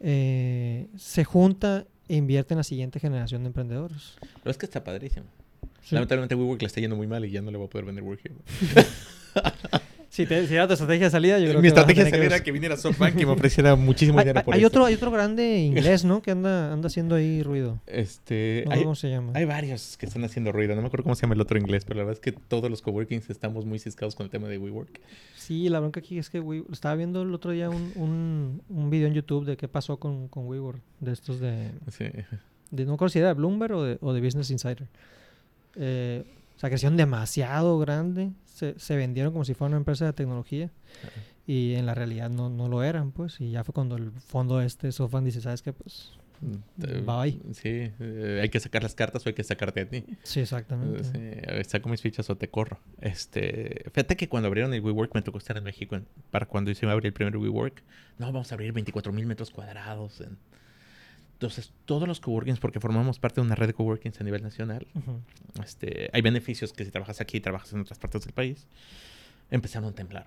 [0.00, 4.14] eh, se junta e invierte en la siguiente generación de emprendedores.
[4.42, 5.26] Pero es que está padrísimo.
[5.82, 5.94] Sí.
[5.94, 8.04] Lamentablemente WeWork le está yendo muy mal y ya no le voy a poder vender
[8.04, 8.22] WeWork.
[10.18, 12.26] Si, te, si era tu estrategia de salida, yo creo Mi que estrategia tener que
[12.26, 14.68] era que viniera SoftBank y me ofreciera muchísimo Hay, dinero hay- por hay esto.
[14.68, 16.20] otro, hay otro grande inglés, ¿no?
[16.22, 17.78] Que anda, anda haciendo ahí ruido.
[17.86, 19.32] Este, No sé hay, cómo se llama.
[19.36, 20.74] hay varios que están haciendo ruido.
[20.74, 22.68] No me acuerdo cómo se llama el otro inglés, pero la verdad es que todos
[22.68, 25.00] los coworkings estamos muy ciscados con el tema de WeWork.
[25.36, 28.90] Sí, la bronca aquí es que We- estaba viendo el otro día un, un, un
[28.90, 32.06] video en YouTube de qué pasó con, con WeWork, de estos de, Sí.
[32.72, 34.88] de no considera de Bloomberg o de, o de Business Insider.
[35.76, 36.24] Eh,
[36.56, 40.70] o sea, crecieron demasiado grande, se, se vendieron como si fuera una empresa de tecnología
[41.46, 44.60] y en la realidad no, no lo eran, pues, y ya fue cuando el fondo
[44.60, 45.72] este, SoftBank, dice, ¿sabes qué?
[45.72, 46.12] Pues,
[46.86, 47.40] Eh, Bye.
[47.52, 50.04] Sí, eh, hay que sacar las cartas o hay que sacarte a ti.
[50.22, 51.02] sí, exactamente.
[51.02, 52.78] Sí, saco mis fichas o te corro.
[53.00, 56.70] Este, fíjate que cuando abrieron el WeWork me tocó estar en México en- para cuando
[56.70, 57.82] hice abrir el primer WeWork.
[58.18, 60.20] No, vamos a abrir 24 mil metros cuadrados.
[60.20, 60.38] en-
[61.38, 64.88] Entonces, todos los coworkings, porque formamos parte de una red de coworkings a nivel nacional,
[65.62, 68.66] este, hay beneficios que si trabajas aquí y trabajas en otras partes del país,
[69.48, 70.26] empezaron a temblar.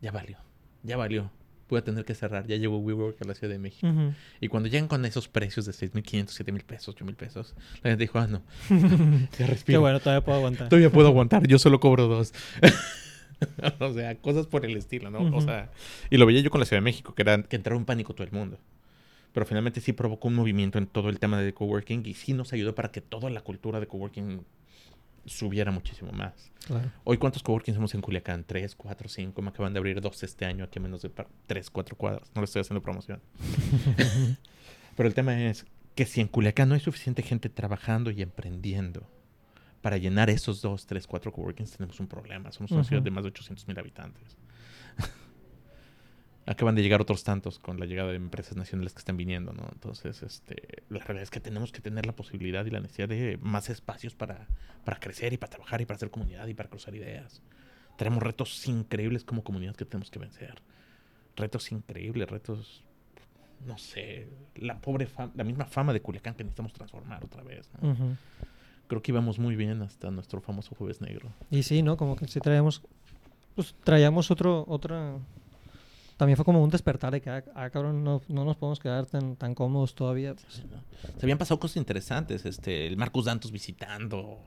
[0.00, 0.38] Ya valió,
[0.82, 1.30] ya valió.
[1.68, 2.48] Voy a tener que cerrar.
[2.48, 3.86] Ya llegó WeWork a la Ciudad de México.
[3.86, 4.12] Ujú.
[4.40, 7.54] Y cuando llegan con esos precios de 6.500, 7.000 pesos, 8.000 pesos,
[7.84, 9.80] la gente dijo, ah, no, ya Qué respiro.
[9.82, 10.68] bueno, todavía puedo aguantar.
[10.68, 12.34] Todavía puedo aguantar, yo solo cobro dos.
[13.80, 15.36] o sea, cosas por el estilo, ¿no?
[15.36, 15.70] O sea,
[16.10, 18.14] y lo veía yo con la Ciudad de México, que era que entraba en pánico
[18.14, 18.58] todo el mundo.
[19.34, 22.52] Pero finalmente sí provocó un movimiento en todo el tema de coworking y sí nos
[22.52, 24.42] ayudó para que toda la cultura de coworking
[25.26, 26.52] subiera muchísimo más.
[26.66, 26.90] Claro.
[27.02, 28.44] Hoy, ¿cuántos coworkings hemos en Culiacán?
[28.44, 29.42] Tres, cuatro, cinco.
[29.42, 31.10] Me acaban de abrir dos este año aquí a menos de
[31.48, 32.30] tres, cuatro cuadras.
[32.34, 33.20] No le estoy haciendo promoción.
[34.96, 35.66] Pero el tema es
[35.96, 39.04] que si en Culiacán no hay suficiente gente trabajando y emprendiendo
[39.82, 42.52] para llenar esos dos, tres, cuatro coworkings, tenemos un problema.
[42.52, 42.88] Somos una Ujú.
[42.88, 44.36] ciudad de más de 800 mil habitantes.
[46.46, 49.66] Acaban de llegar otros tantos con la llegada de empresas nacionales que están viniendo, ¿no?
[49.72, 53.38] Entonces, este, la realidad es que tenemos que tener la posibilidad y la necesidad de
[53.40, 54.46] más espacios para,
[54.84, 57.40] para crecer y para trabajar y para hacer comunidad y para cruzar ideas.
[57.96, 60.60] Tenemos retos increíbles como comunidad que tenemos que vencer.
[61.36, 62.84] Retos increíbles, retos,
[63.66, 67.70] no sé, la pobre fama, la misma fama de Culiacán que necesitamos transformar otra vez.
[67.80, 67.90] ¿no?
[67.92, 68.16] Ujú.
[68.86, 71.32] Creo que íbamos muy bien hasta nuestro famoso jueves negro.
[71.50, 71.96] Y sí, ¿no?
[71.96, 72.82] Como que sí traíamos,
[73.54, 75.16] pues traíamos otro, otra,
[76.16, 79.06] también fue como un despertar de que, ah, ah, cabrón, no, no nos podemos quedar
[79.06, 80.34] tan, tan cómodos todavía.
[80.34, 80.62] pues.
[81.18, 84.38] Se habían pasado cosas interesantes, este, el Marcus Dantos visitando,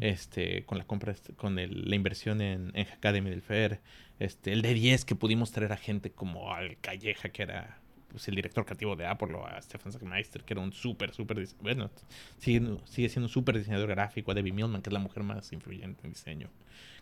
[0.00, 3.80] este, con la compra, este, con el- la inversión en, en Academy del FER,
[4.18, 7.78] este, el de 10 que pudimos traer a gente como al Calleja, que era
[8.10, 11.90] pues, el director creativo de Apple, a Stefan Sackmeister, que era un súper, súper, bueno,
[12.38, 15.52] sigue, sigue siendo un súper diseñador gráfico, a Debbie Millman, que es la mujer más
[15.52, 16.48] influyente en diseño,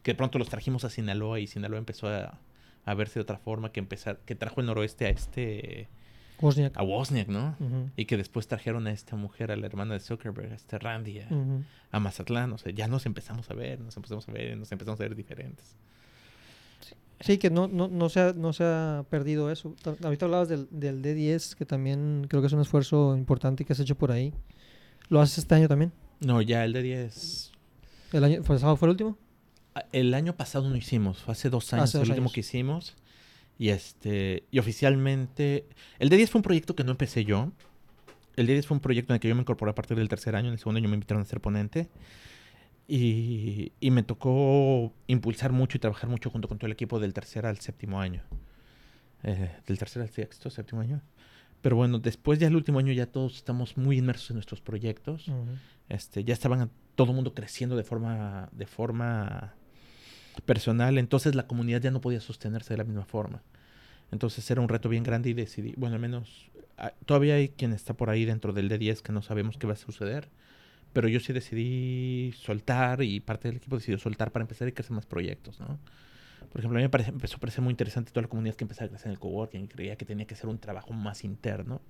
[0.02, 2.40] que de pronto los trajimos a Sinaloa y Sinaloa empezó a,
[2.86, 5.88] a verse de otra forma, que empezar, que trajo el noroeste a este,
[6.40, 6.76] Wozniak.
[6.78, 7.56] a Wozniak, ¿no?
[7.60, 7.90] Ujú.
[7.96, 11.20] Y que después trajeron a esta mujer, a la hermana de Zuckerberg, a esta Randy,
[11.20, 11.62] a, Ujú.
[11.92, 12.52] a Mazatlán.
[12.52, 15.14] O sea, ya nos empezamos a ver, nos empezamos a ver, nos empezamos a ver
[15.14, 15.76] diferentes.
[17.20, 19.74] Sí, que no, no, no, se ha, no se ha perdido eso.
[19.82, 23.72] Ta- Ahorita hablabas del, del D10, que también creo que es un esfuerzo importante que
[23.72, 24.34] has hecho por ahí.
[25.08, 25.92] ¿Lo haces este año también?
[26.20, 27.52] No, ya el de 10.
[28.12, 29.16] ¿El año pasado fue el último?
[29.92, 32.96] El año pasado no hicimos, fue hace dos años Hace el último que hicimos.
[33.58, 35.66] Y este, y oficialmente,
[35.98, 37.52] el de 10 fue un proyecto que no empecé yo.
[38.36, 40.08] El de 10 fue un proyecto en el que yo me incorporé a partir del
[40.08, 40.48] tercer año.
[40.48, 41.88] En el segundo año me invitaron a ser ponente.
[42.88, 47.14] Y, y me tocó impulsar mucho y trabajar mucho junto con todo el equipo del
[47.14, 48.22] tercer al séptimo año.
[49.22, 51.02] Eh, del tercer al sexto, séptimo año.
[51.62, 55.26] Pero bueno, después ya el último año ya todos estamos muy inmersos en nuestros proyectos.
[55.88, 59.55] Este, ya estaban todo el mundo creciendo de forma, de forma
[60.44, 63.42] personal, entonces la comunidad ya no podía sostenerse de la misma forma.
[64.12, 67.72] Entonces era un reto bien grande y decidí, bueno, al menos ah, todavía hay quien
[67.72, 70.28] está por ahí dentro del D10 que no sabemos qué va a suceder,
[70.92, 74.92] pero yo sí decidí soltar y parte del equipo decidió soltar para empezar a crecer
[74.92, 75.78] más proyectos, ¿no?
[76.52, 78.64] Por ejemplo, a mí me parece- empezó a parecer muy interesante toda la comunidad que
[78.64, 81.80] empezaba a crecer en el coworking creía que tenía que ser un trabajo más interno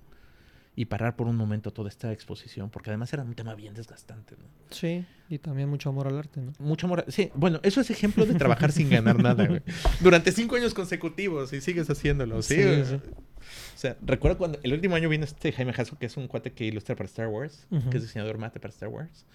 [0.77, 4.35] y parar por un momento toda esta exposición, porque además era un tema bien desgastante,
[4.37, 4.45] ¿no?
[4.69, 6.53] Sí, y también mucho amor al arte, ¿no?
[6.59, 7.03] Mucho amor.
[7.07, 9.63] Sí, bueno, eso es ejemplo de trabajar sin ganar nada, güey.
[10.01, 12.61] Durante cinco años consecutivos y sigues haciéndolo, ¿sí?
[12.85, 12.93] Sí.
[12.93, 16.53] O sea, recuerdo cuando el último año vino este Jaime Jasso, que es un cuate
[16.53, 19.25] que ilustra para Star Wars, que es diseñador mate para Star Wars.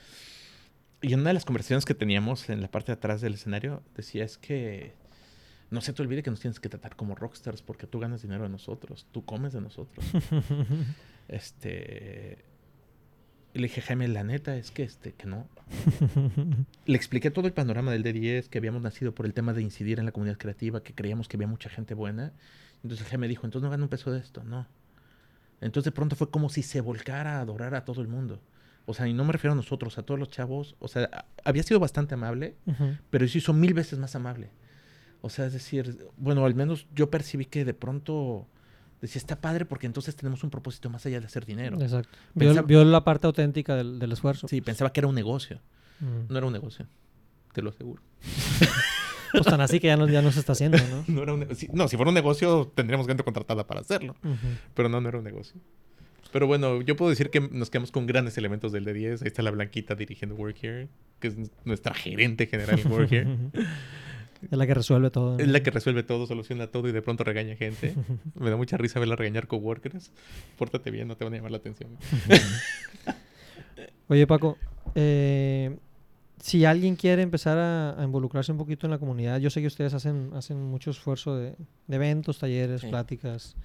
[1.01, 3.83] Y en una de las conversaciones que teníamos en la parte de atrás del escenario,
[3.97, 4.95] decía es que
[5.71, 8.45] no se te olvide que nos tienes que tratar como rockstars porque tú ganas dinero
[8.45, 10.07] de nosotros, tú comes de nosotros.
[11.29, 12.45] este...
[13.55, 15.47] Le dije, Jaime, la neta es que, este, que no.
[16.87, 19.99] Le expliqué todo el panorama del D10, que habíamos nacido por el tema de incidir
[19.99, 22.33] en la comunidad creativa, que creíamos que había mucha gente buena.
[22.83, 24.67] Entonces Jaime dijo, entonces no gano un peso de esto, no.
[25.61, 28.41] Entonces de pronto fue como si se volcara a adorar a todo el mundo.
[28.87, 30.75] O sea, y no me refiero a nosotros, a todos los chavos.
[30.81, 32.57] O sea, había sido bastante amable,
[33.11, 34.51] pero se hizo mil veces más amable.
[35.21, 38.49] O sea, es decir, bueno, al menos yo percibí que de pronto
[39.03, 41.79] decía, está padre porque entonces tenemos un propósito más allá de hacer dinero.
[41.81, 42.17] Exacto.
[42.35, 44.49] Vio, Pensaba- vio la parte auténtica del, del esfuerzo.
[44.49, 45.61] Sí, pensaba que era un negocio.
[46.01, 46.33] Mm.
[46.33, 46.87] No era un negocio,
[47.53, 48.03] te lo aseguro.
[49.33, 51.05] Pues tan así que ya no, ya no se está haciendo, ¿no?
[51.15, 54.15] No, era un si, no, si fuera un negocio tendríamos gente contratada para hacerlo.
[54.75, 55.59] Pero no, no era un negocio.
[56.33, 59.23] Pero bueno, yo puedo decir que nos quedamos con grandes elementos del D10.
[59.23, 60.89] Ahí está la Blanquita dirigiendo Work Here,
[61.19, 63.27] que es nuestra gerente general en Work Here.
[64.51, 65.37] Es la que resuelve todo.
[65.37, 65.39] ¿no?
[65.39, 67.95] Es la que resuelve todo, soluciona todo y de pronto regaña gente.
[68.35, 70.11] Me da mucha risa verla regañar coworkers.
[70.59, 71.91] Pórtate bien, no te van a llamar la atención.
[74.09, 74.59] Oye, Paco,
[74.95, 75.77] eh,
[76.39, 79.67] si alguien quiere empezar a, a involucrarse un poquito en la comunidad, yo sé que
[79.67, 81.55] ustedes hacen, hacen mucho esfuerzo de,
[81.87, 82.89] de eventos, talleres, Sí.
[82.89, 83.57] pláticas.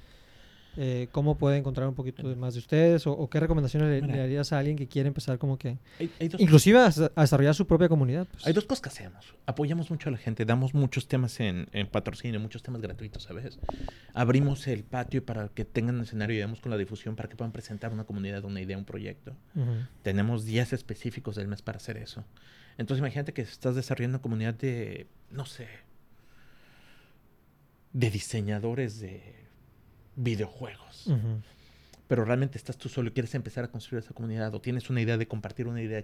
[0.78, 3.08] Eh, ¿Cómo puede encontrar un poquito más de ustedes?
[3.08, 5.80] ¿O, o qué recomendaciones le, le harías a alguien que quiere empezar como que...
[6.00, 8.28] Hay, hay dos, Inclusive a, a desarrollar su propia comunidad.
[8.32, 8.46] pues?
[8.46, 9.34] hay dos cosas que hacemos.
[9.48, 13.60] Apoyamos mucho a la gente, damos muchos temas en, en patrocinio, muchos temas gratuitos, ¿sabes?
[14.14, 17.52] Abrimos el patio para que tengan escenario y damos con la difusión para que puedan
[17.52, 19.36] presentar una comunidad, una idea, un proyecto.
[20.04, 22.24] Tenemos días específicos del mes para hacer eso.
[22.78, 25.68] Entonces imagínate que estás desarrollando una comunidad de, no sé,
[27.94, 29.47] de diseñadores de
[30.18, 31.08] videojuegos.
[31.08, 31.42] Ujú.
[32.10, 35.02] Pero realmente estás tú solo y quieres empezar a construir esa comunidad o tienes una
[35.02, 36.04] idea de compartir una idea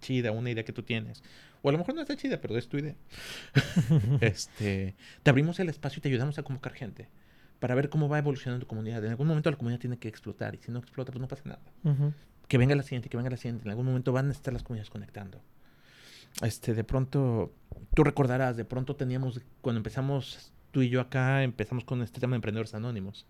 [0.00, 1.22] chida, una idea que tú tienes,
[1.62, 2.94] o a lo mejor no está chida, pero es tu idea,
[4.20, 7.08] este, te abrimos el espacio y te ayudamos a convocar gente
[7.58, 9.02] para ver cómo va evolucionando tu comunidad.
[9.04, 11.42] En algún momento la comunidad tiene que explotar y si no explota, pues no pasa
[11.46, 11.62] nada.
[11.84, 12.12] Ujú.
[12.48, 13.64] Que venga la siguiente, que venga la siguiente.
[13.64, 15.40] En algún momento van a estar las comunidades conectando.
[16.42, 17.54] Este, de pronto,
[17.94, 22.32] tú recordarás, de pronto teníamos, cuando empezamos tú y yo acá, empezamos con este tema
[22.32, 23.26] de emprendedores anónimos.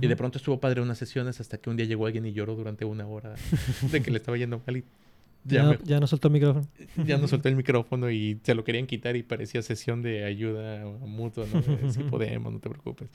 [0.00, 2.56] Y de pronto estuvo padre unas sesiones hasta que un día llegó alguien y lloró
[2.56, 3.34] durante una hora
[3.92, 4.84] de que le estaba yendo mal y
[5.44, 6.66] ya, Ya, me- ya no soltó el micrófono.
[7.04, 10.84] ya no soltó el micrófono y se lo querían quitar y parecía sesión de ayuda
[11.06, 11.60] mutua, ¿no?
[11.62, 13.08] De, si podemos, no te preocupes.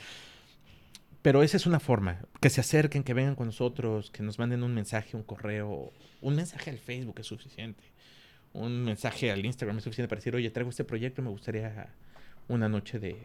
[1.22, 4.64] Pero esa es una forma, que se acerquen, que vengan con nosotros, que nos manden
[4.64, 5.92] un mensaje, un correo,
[6.22, 7.84] un mensaje al Facebook es suficiente.
[8.54, 11.90] Un mensaje al Instagram es suficiente para decir, oye, traigo este proyecto y me gustaría
[12.48, 13.18] una noche de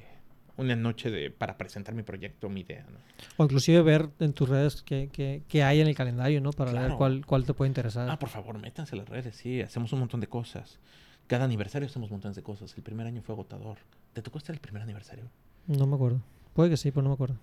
[0.57, 2.99] una noche de para presentar mi proyecto, mi idea, ¿no?
[3.39, 6.51] O inclusive ver en tus redes qué, qué- qué hay en el calendario, ¿no?
[6.53, 8.09] Para ver cuál, cuál te puede interesar.
[8.11, 10.79] Ah, por favor, métanse a las redes, sí, hacemos un montón de cosas.
[11.27, 12.75] Cada aniversario hacemos montones de cosas.
[12.77, 13.79] El primer año fue agotador.
[14.13, 15.25] ¿Te tocó estar el primer aniversario?
[15.67, 16.21] No me acuerdo.
[16.53, 17.37] Puede que sí, pero no me acuerdo.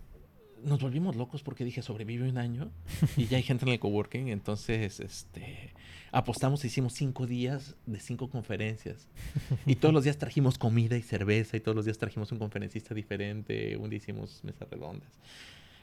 [0.64, 2.72] Nos volvimos locos porque dije sobrevive un año
[3.18, 5.74] y ya hay gente en el coworking, entonces este
[6.12, 9.07] apostamos, hicimos cinco días de cinco conferencias
[9.66, 12.93] y todos los días trajimos comida y cerveza y todos los días trajimos un conferencista
[12.93, 15.10] diferente, un día hicimos mesas redondas.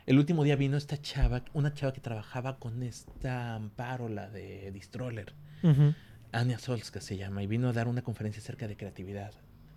[0.06, 4.70] El último día vino esta chava, una chava que trabajaba con esta Amparo, la de
[4.70, 5.94] Distroller, Ujú.
[6.32, 9.32] Anya Solska se llama, y vino a dar una conferencia acerca de creatividad.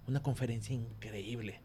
[0.07, 1.61] Una conferencia increíble.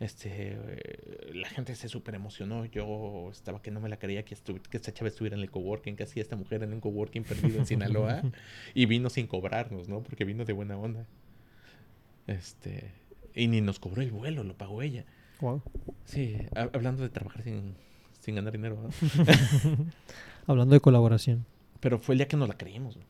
[0.00, 2.64] Este, eh, la gente se súper emocionó.
[2.64, 6.04] Yo estaba que no me la creía que, esta chava estuviera en el coworking, que
[6.04, 8.22] hacía esta mujer en un coworking perdido en Sinaloa.
[8.74, 10.02] y vino sin cobrarnos, ¿no?
[10.02, 11.06] Porque vino de buena onda.
[12.26, 12.92] Este,
[13.34, 15.04] y ni nos cobró el vuelo, lo pagó ella.
[15.38, 15.62] Guau.
[16.06, 17.74] Sí, ha- hablando de trabajar sin,
[18.20, 18.88] sin ganar dinero, ¿no?
[20.46, 21.44] Hablando de colaboración.
[21.80, 22.96] Pero fue el día que nos la creímos.
[22.96, 23.02] ¿no?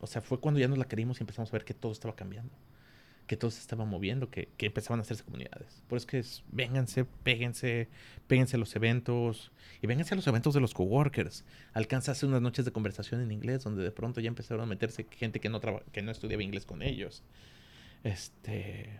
[0.00, 2.14] O sea, fue cuando ya nos la creímos y empezamos a ver que todo estaba
[2.14, 2.52] cambiando.
[3.28, 5.82] Que todo se estaba moviendo, que, que empezaban a hacerse comunidades.
[5.86, 7.88] Por eso es que vénganse, péguense,
[8.26, 9.52] péguense a los eventos.
[9.80, 11.44] Y vénganse a los eventos de los coworkers.
[11.74, 14.66] Alcanza a hacer unas noches de conversación en inglés, donde de pronto ya empezaron a
[14.66, 15.60] meterse gente que no,
[15.92, 17.22] que no estudiaba inglés con ellos.
[18.02, 18.98] Este.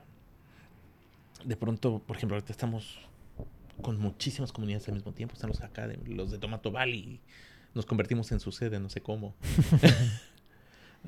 [1.44, 2.98] De pronto, por ejemplo, ahorita estamos
[3.80, 5.34] con muchísimas comunidades al mismo tiempo.
[5.34, 7.20] Están los acá, de- los de Tomato Valley.
[7.74, 9.34] Nos convertimos en su sede, no sé cómo.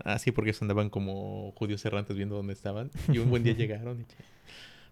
[0.05, 2.91] Ah, sí, porque ellos andaban como judíos errantes viendo dónde estaban.
[3.13, 4.05] Y un buen día llegaron y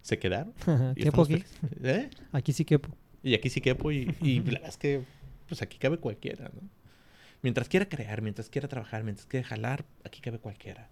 [0.01, 0.53] se quedaron.
[0.95, 1.43] Y Quepo aquí.
[1.83, 2.09] ¿Eh?
[2.31, 2.89] Aquí sí quepo.
[3.23, 5.03] Y aquí sí quepo y, y la verdad es que
[5.47, 6.61] pues aquí cabe cualquiera, ¿no?
[7.41, 10.89] Mientras quiera crear, mientras quiera trabajar, mientras quiera jalar, aquí cabe cualquiera.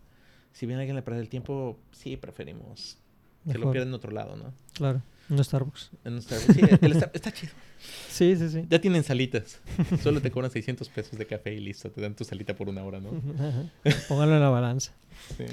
[0.53, 2.97] Si bien alguien le pierde el tiempo, sí preferimos
[3.45, 3.73] que lo Mejor.
[3.73, 4.53] pierda en otro lado, ¿no?
[4.73, 5.01] Claro.
[5.29, 5.91] No Starbucks.
[6.05, 6.53] En Starbucks.
[6.55, 7.51] Sí, el Star- está chido.
[8.09, 8.65] Sí, sí, sí.
[8.69, 9.59] Ya tienen salitas.
[10.01, 11.91] Solo te cobran 600 pesos de café y listo.
[11.91, 13.11] Te dan tu salita por una hora, ¿no?
[14.09, 14.93] Póngalo en la balanza.
[15.37, 15.45] Sí.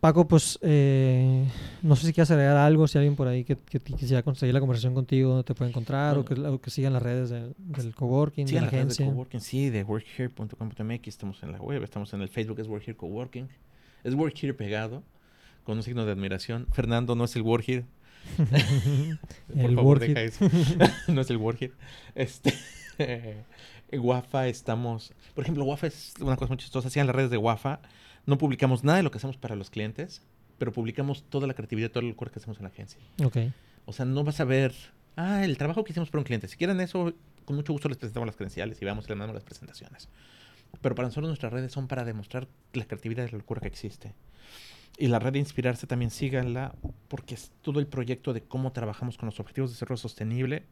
[0.00, 1.44] Paco, pues eh,
[1.82, 3.56] no sé si quieres agregar algo, si alguien por ahí que,
[3.96, 7.30] quisiera conseguir la conversación contigo, te puede encontrar, o, que, o que sigan las redes
[7.30, 9.06] del, del coworking, Sí, de en la las redes de agencia.
[9.06, 13.48] coworking, sí, de workhere.com.mx, estamos en la web, estamos en el Facebook, es Workhere Coworking.
[14.04, 15.02] Es Workhere pegado,
[15.64, 16.68] con un signo de admiración.
[16.72, 17.84] Fernando no es el Workhere.
[18.36, 20.14] Por El favor, Workhere.
[20.14, 20.48] deja eso.
[21.08, 21.72] no es el Workhere.
[22.14, 22.54] Este,
[23.92, 25.12] Wafa estamos...
[25.34, 26.88] Por ejemplo, Wafa es una cosa muy chistosa.
[27.00, 27.80] En las redes de Wafa
[28.26, 30.22] no publicamos nada de lo que hacemos para los clientes,
[30.58, 33.00] pero publicamos toda la creatividad, todo el core que hacemos en la agencia.
[33.24, 33.36] Ok.
[33.86, 34.74] O sea, no vas a ver,
[35.16, 36.46] ah, el trabajo que hicimos para un cliente.
[36.48, 37.14] Si quieren eso,
[37.44, 40.08] con mucho gusto les presentamos las credenciales y vamos, les mandamos las presentaciones.
[40.82, 44.12] Pero para nosotros nuestras redes son para demostrar la creatividad y la locura que existe.
[44.98, 46.74] Y la red de Inspirarse también síganla
[47.06, 50.64] porque es todo el proyecto de cómo trabajamos con los objetivos de desarrollo sostenible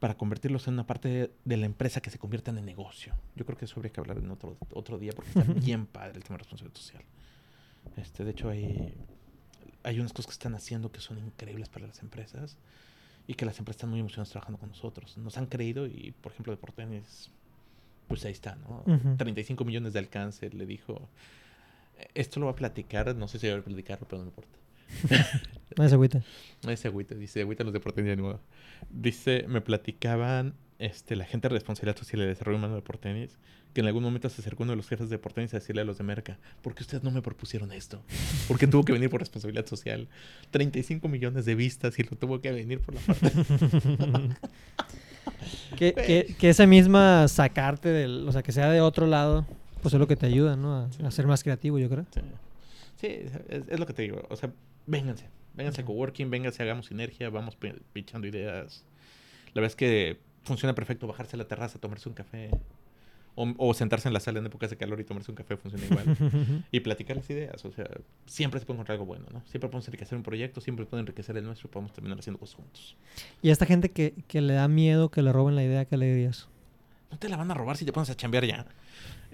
[0.00, 3.14] para convertirlos en una parte de, de la empresa que se conviertan en negocio.
[3.36, 6.16] Yo creo que eso habría que hablar en otro, otro día porque está bien padre
[6.16, 7.04] el tema de responsabilidad social.
[7.96, 8.92] Este, de hecho, hay,
[9.84, 12.58] hay unas cosas que están haciendo que son increíbles para las empresas
[13.28, 15.16] y que las empresas están muy emocionadas trabajando con nosotros.
[15.16, 17.30] Nos han creído y, por ejemplo, de Portenis,
[18.08, 18.82] pues ahí está, ¿no?
[18.84, 19.16] Ujú.
[19.16, 21.08] 35 millones de alcance, le dijo.
[22.14, 24.58] Esto lo va a platicar, no sé si va a platicarlo, pero no importa.
[25.76, 26.22] No se agüita.
[26.68, 28.40] Ese agüita, dice, agüita los de Portenis de nuevo.
[28.90, 33.38] Dice, me platicaban este, la gente de responsabilidad social y de desarrollo humano de Portenis,
[33.72, 35.84] que en algún momento se acercó uno de los jefes de Portenis a decirle a
[35.84, 38.02] los de Merca, ¿por qué ustedes no me propusieron esto?
[38.46, 40.08] ¿Por qué tuvo que venir por responsabilidad social?
[40.52, 43.32] 35 millones de vistas y lo tuvo que venir por la parte.
[45.76, 49.44] que, que, que esa misma sacarte del, o sea, que sea de otro lado,
[49.84, 50.74] pues es lo que te ayuda, ¿no?
[50.74, 52.06] A, a ser más creativo, yo creo.
[52.12, 52.20] Sí,
[52.96, 53.06] Sí,
[53.48, 54.22] es, es lo que te digo.
[54.30, 54.50] O sea,
[54.86, 55.26] vénganse.
[55.54, 58.82] Vénganse a coworking, vénganse, hagamos sinergia, vamos pi- pichando ideas.
[59.52, 62.50] La verdad es que funciona perfecto bajarse a la terraza, tomarse un café.
[63.36, 65.84] O, o sentarse en la sala en épocas de calor y tomarse un café funciona
[65.86, 66.64] igual.
[66.72, 67.64] y platicar las ideas.
[67.64, 67.84] O sea,
[68.26, 69.40] siempre se puede encontrar algo bueno, ¿no?
[69.46, 72.54] Siempre podemos enriquecer un proyecto, siempre puede enriquecer el nuestro y podemos terminar haciendo cosas
[72.56, 72.96] juntos.
[73.42, 75.96] y a esta gente que, que le da miedo que le roben la idea, ¿qué
[75.96, 76.48] le dirías?
[77.10, 78.66] No te la van a robar si te pones a chambear ya.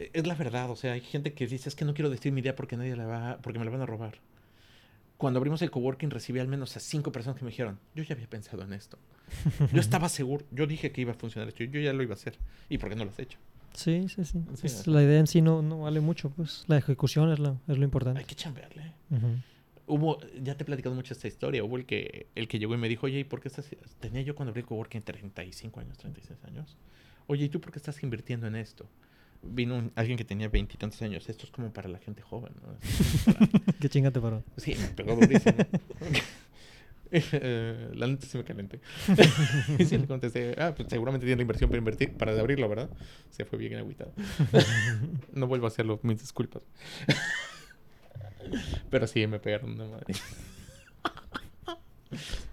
[0.01, 2.33] Eh, Es la verdad, o sea, hay gente que dice, es que no quiero decir
[2.33, 4.19] mi idea porque nadie la va, porque me la van a robar.
[5.17, 8.15] Cuando abrimos el coworking recibí al menos a cinco personas que me dijeron, yo ya
[8.15, 8.99] había pensado en esto.
[9.73, 12.17] Yo estaba seguro, yo dije que iba a funcionar esto, yo ya lo iba a
[12.17, 12.39] hacer.
[12.71, 13.39] ¿Y por qué no lo has hecho?
[13.75, 14.43] Sí, sí, sí.
[14.55, 17.55] Sí, Es- la idea en sí no, no vale mucho, pues la ejecución es, la,
[17.69, 18.19] es lo importante.
[18.19, 18.95] Hay que chambearle.
[19.11, 19.27] Ujú.
[19.87, 22.79] Hubo, ya te he platicado mucho esta historia, hubo el que, el que llegó y
[22.79, 23.69] me dijo, oye, ¿y por qué estás...?
[24.01, 26.77] Tenía yo cuando abrí el coworking 35 años, 36 años.
[27.27, 28.89] Oye, ¿y tú por qué estás invirtiendo en esto?
[29.43, 31.29] Vino un- alguien que tenía veintitantos años.
[31.29, 32.75] Esto es como para la gente joven, ¿no?
[33.35, 33.49] Para-
[33.81, 34.43] ¿Qué chinga te paró?
[34.57, 35.57] Sí, me pegó durísimo.
[37.13, 38.81] Eh, la neta sí me calenté.
[39.81, 42.89] y sí le contesté, ah, pues seguramente tiene la inversión para invertir, para abrirlo, ¿verdad?
[43.31, 44.13] Se fue bien agüitado.
[45.33, 46.63] no vuelvo a hacerlo, mis disculpas.
[48.91, 50.15] Pero sí, me pegaron una madre.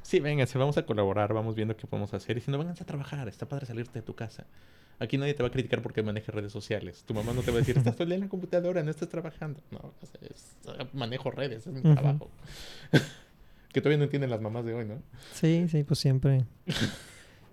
[0.07, 2.37] Sí, vénganse, vamos a colaborar, vamos viendo qué podemos hacer.
[2.37, 4.45] Y si no, vénganse a trabajar, está padre salirte de tu casa.
[4.99, 7.03] Aquí nadie te va a criticar porque manejes redes sociales.
[7.05, 8.89] Tu mamá no te va a decir, estás todo el día en la computadora, no
[8.89, 9.59] estás trabajando.
[9.69, 10.55] No, es-
[10.93, 12.29] manejo redes, es mi trabajo.
[13.73, 15.01] que todavía no entienden las mamás de hoy, ¿no?
[15.33, 16.45] Sí, sí, pues siempre.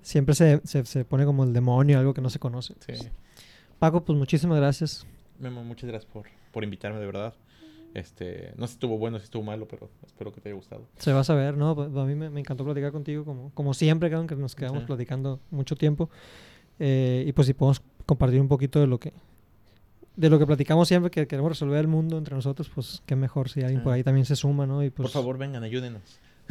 [0.01, 2.75] Siempre se, se, se pone como el demonio, algo que no se conoce.
[2.87, 3.09] Sí.
[3.79, 5.07] Paco, pues muchísimas gracias.
[5.39, 7.35] Memo, muchas gracias por, por invitarme, de verdad.
[7.95, 10.87] Este, no sé si estuvo bueno, si estuvo malo, pero espero que te haya gustado.
[10.99, 11.75] Se va a saber, ¿no?
[11.77, 14.81] Pues, A mí me, me encantó platicar contigo, como, como siempre, creo que nos quedamos
[14.81, 14.87] Sí.
[14.87, 16.11] platicando mucho tiempo.
[16.81, 19.13] Eh, y pues si podemos compartir un poquito de lo que
[20.17, 23.49] de lo que platicamos siempre, que queremos resolver el mundo entre nosotros, pues qué mejor
[23.49, 23.85] si alguien Sí.
[23.85, 24.85] por ahí también se suma, ¿no?
[24.85, 26.03] Y pues, por favor, vengan, ayúdenos.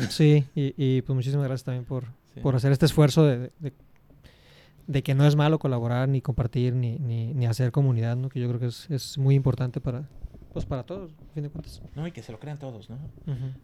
[0.09, 2.39] Sí, y, y pues muchísimas gracias también por, Sí.
[2.41, 3.71] por hacer este esfuerzo de, de,
[4.87, 8.27] de que no es malo colaborar, ni compartir, ni, ni, ni hacer comunidad, ¿no?
[8.29, 10.09] Que yo creo que es, es muy importante para,
[10.53, 11.81] pues para todos, a fin de cuentas.
[11.95, 12.97] No, y que se lo crean todos, ¿no?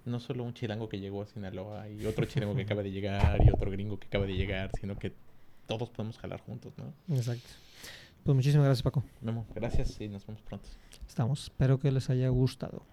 [0.05, 3.41] No solo un chilango que llegó a Sinaloa y otro chilango que acaba de llegar
[3.45, 5.13] y otro gringo que acaba de llegar, sino que
[5.67, 7.15] todos podemos jalar juntos, ¿no?
[7.15, 7.47] Exacto.
[8.23, 9.03] Pues muchísimas gracias, Paco.
[9.21, 10.67] Memo, gracias y nos vemos pronto.
[11.07, 11.43] Estamos.
[11.43, 12.83] Espero que les haya gustado.